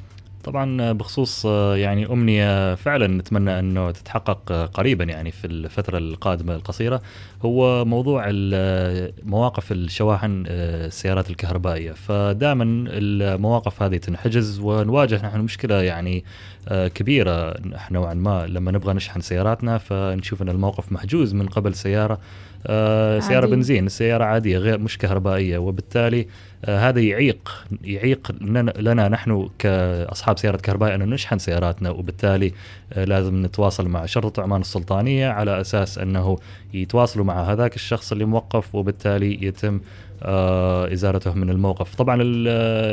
[0.47, 6.55] طبعا بخصوص آه، يعني أمنية فعلا نتمنى أنه تتحقق آه، قريبا يعني في الفترة القادمة
[6.55, 7.03] القصيرة
[7.45, 11.93] هو موضوع ال- مواقف الشواحن آه، السيارات الكهربائية.
[11.93, 16.25] فدائما المواقف هذه تنحجز ونواجه نحن مشكلة يعني
[16.69, 18.47] آه، كبيرة نحن نوعا ما.
[18.47, 22.19] لما نبغى نشحن سياراتنا فنشوف إن الموقف محجوز من قبل سيارة
[22.67, 23.57] آه، سيارة عادية.
[23.57, 26.27] بنزين سيارة عادية غير مش كهربائية وبالتالي
[26.65, 28.33] آه، هذا يعيق يعيق
[28.81, 32.53] لنا, نحن كأصحاب سيارة كهربائية ان نشحن سياراتنا وبالتالي
[32.93, 36.37] آه، لازم نتواصل مع شرطة عمان السلطانية على أساس أنه
[36.75, 39.81] يتواصلوا مع هذاك الشخص اللي موقف وبالتالي يتم
[40.23, 42.49] آه، إزالته من الموقف طبعا ال-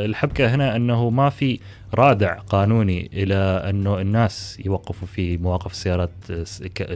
[0.09, 1.59] الحبكة هنا أنه ما في
[1.95, 3.35] رادع قانوني إلى
[3.69, 6.09] انه الناس يوقفوا في مواقف السيارات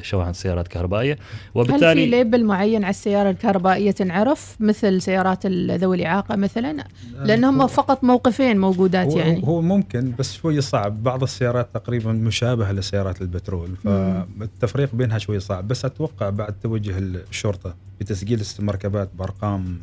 [0.01, 1.17] شواحن السيارات الكهربائيه هل
[1.53, 6.83] في وبالتالي ليبل معين على السيارة الكهربائية تنعرف مثل سيارات ذوي الإعاقة مثلا؟
[7.23, 9.41] لأنهم فقط موقفين موجودات هو, يعني.
[9.47, 11.03] هو ممكن بس شوي صعب.
[11.03, 15.67] بعض السيارات تقريبا مشابهة لسيارات البترول فالتفريق بينها شوي صعب.
[15.67, 19.77] بس أتوقع بعد توجه الشرطة بتسجيل المركبات بأرقام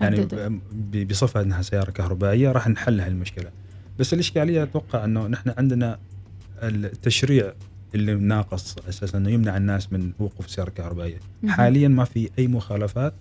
[0.00, 0.48] يعني محددة.
[0.72, 3.50] ب- بصفة إنها سيارة كهربائية راح نحل هالمشكلة.
[4.02, 5.98] بس الاشكالية أتوقع أنه نحن عندنا
[6.62, 7.52] التشريع
[7.94, 11.52] اللي ناقص أساسا أنه يمنع الناس من وقوف سيارة كهربائية مهم.
[11.52, 13.14] حاليا ما في أي مخالفات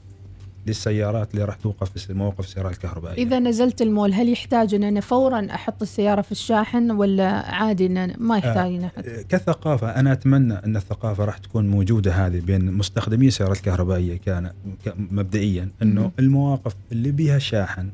[0.67, 4.99] للسيارات اللي راح توقف في مواقف السيارات الكهربائية إذا نزلت المول هل يحتاج أن أنا
[4.99, 10.53] فورا أحط السيارة في الشاحن ولا عادي إن ما يحتاج إن أحط؟ كثقافة أنا أتمنى
[10.53, 14.51] أن الثقافة راح تكون موجودة هذه بين مستخدمي السيارات الكهربائية كان
[14.97, 16.11] مبدئيا مهم.
[16.19, 17.89] المواقف اللي بها شاحن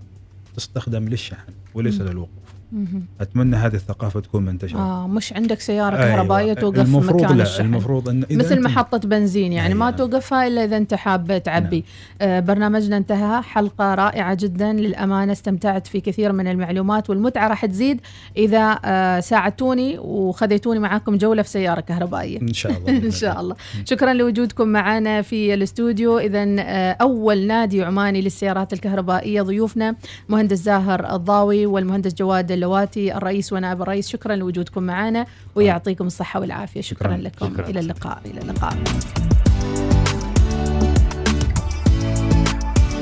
[0.56, 2.02] تستخدم للشحن وليس.
[2.02, 3.06] للوقوف مهم.
[3.22, 4.80] أتمنى هذه الثقافة تكون منتشرة.
[4.80, 6.08] آه مش عندك سيارة أيوة.
[6.16, 7.66] كهربائية توقف المفروض مكان لا الشحن.
[7.66, 9.98] المفروض أن إذا مثل أنت- محطة بنزين يعني ما أيوة.
[9.98, 11.86] توقفها إلا إذا أنت حاب تعبي.
[12.22, 13.42] آه برنامجنا انتهى.
[13.42, 14.74] حلقة رائعة جدا.
[14.74, 18.02] للأمانة استمتعت في كثير من المعلومات والمتعة راح تزيد
[18.38, 22.42] إذا آه ساعدتوني وخذيتوني معاكم جولة في سيارة كهربائية.
[22.42, 22.90] إن شاء الله.
[23.06, 23.56] إن شاء الله.
[23.86, 26.20] شكرا لوجودكم معنا في الاستوديو.
[26.20, 26.46] اذا
[26.92, 29.96] أول نادي عماني للسيارات الكهربائية ضيوفنا
[30.30, 36.82] مهندس زاهر الضاوي والمهندس جواد اللواتي الرئيس ونائب الرئيس شكرا لوجودكم معنا ويعطيكم الصحة والعافية.
[36.82, 37.18] شكرا, شكراً.
[37.18, 37.54] لكم.
[37.54, 37.70] شكراً.
[37.70, 38.22] إلى اللقاء.
[38.26, 38.78] إلى اللقاء.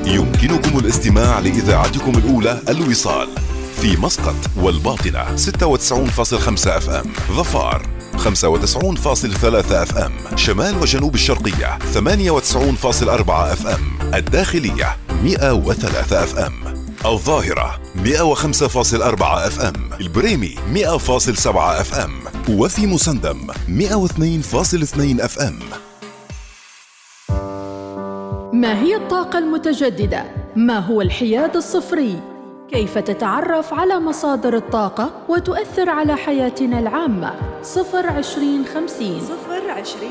[0.06, 3.28] يمكنكم الاستماع لإذاعتكم الأولى الوصال
[3.82, 7.86] في مسقط والباطنة 96.5 FM ظفار
[8.18, 16.85] 95.3 FM شمال وجنوب الشرقية 98.4 FM الداخلية 103 FM.
[17.06, 22.12] الظاهرة 105.4 FM البريمي 100.7 FM
[22.50, 25.60] وفي مسندم 102.2 FM
[28.54, 30.24] ما هي الطاقة المتجددة؟
[30.56, 32.20] ما هو الحياد الصفري؟
[32.72, 40.10] كيف تتعرف على مصادر الطاقة وتؤثر على حياتنا العامة؟ صفر عشرين خمسين صفر عشرين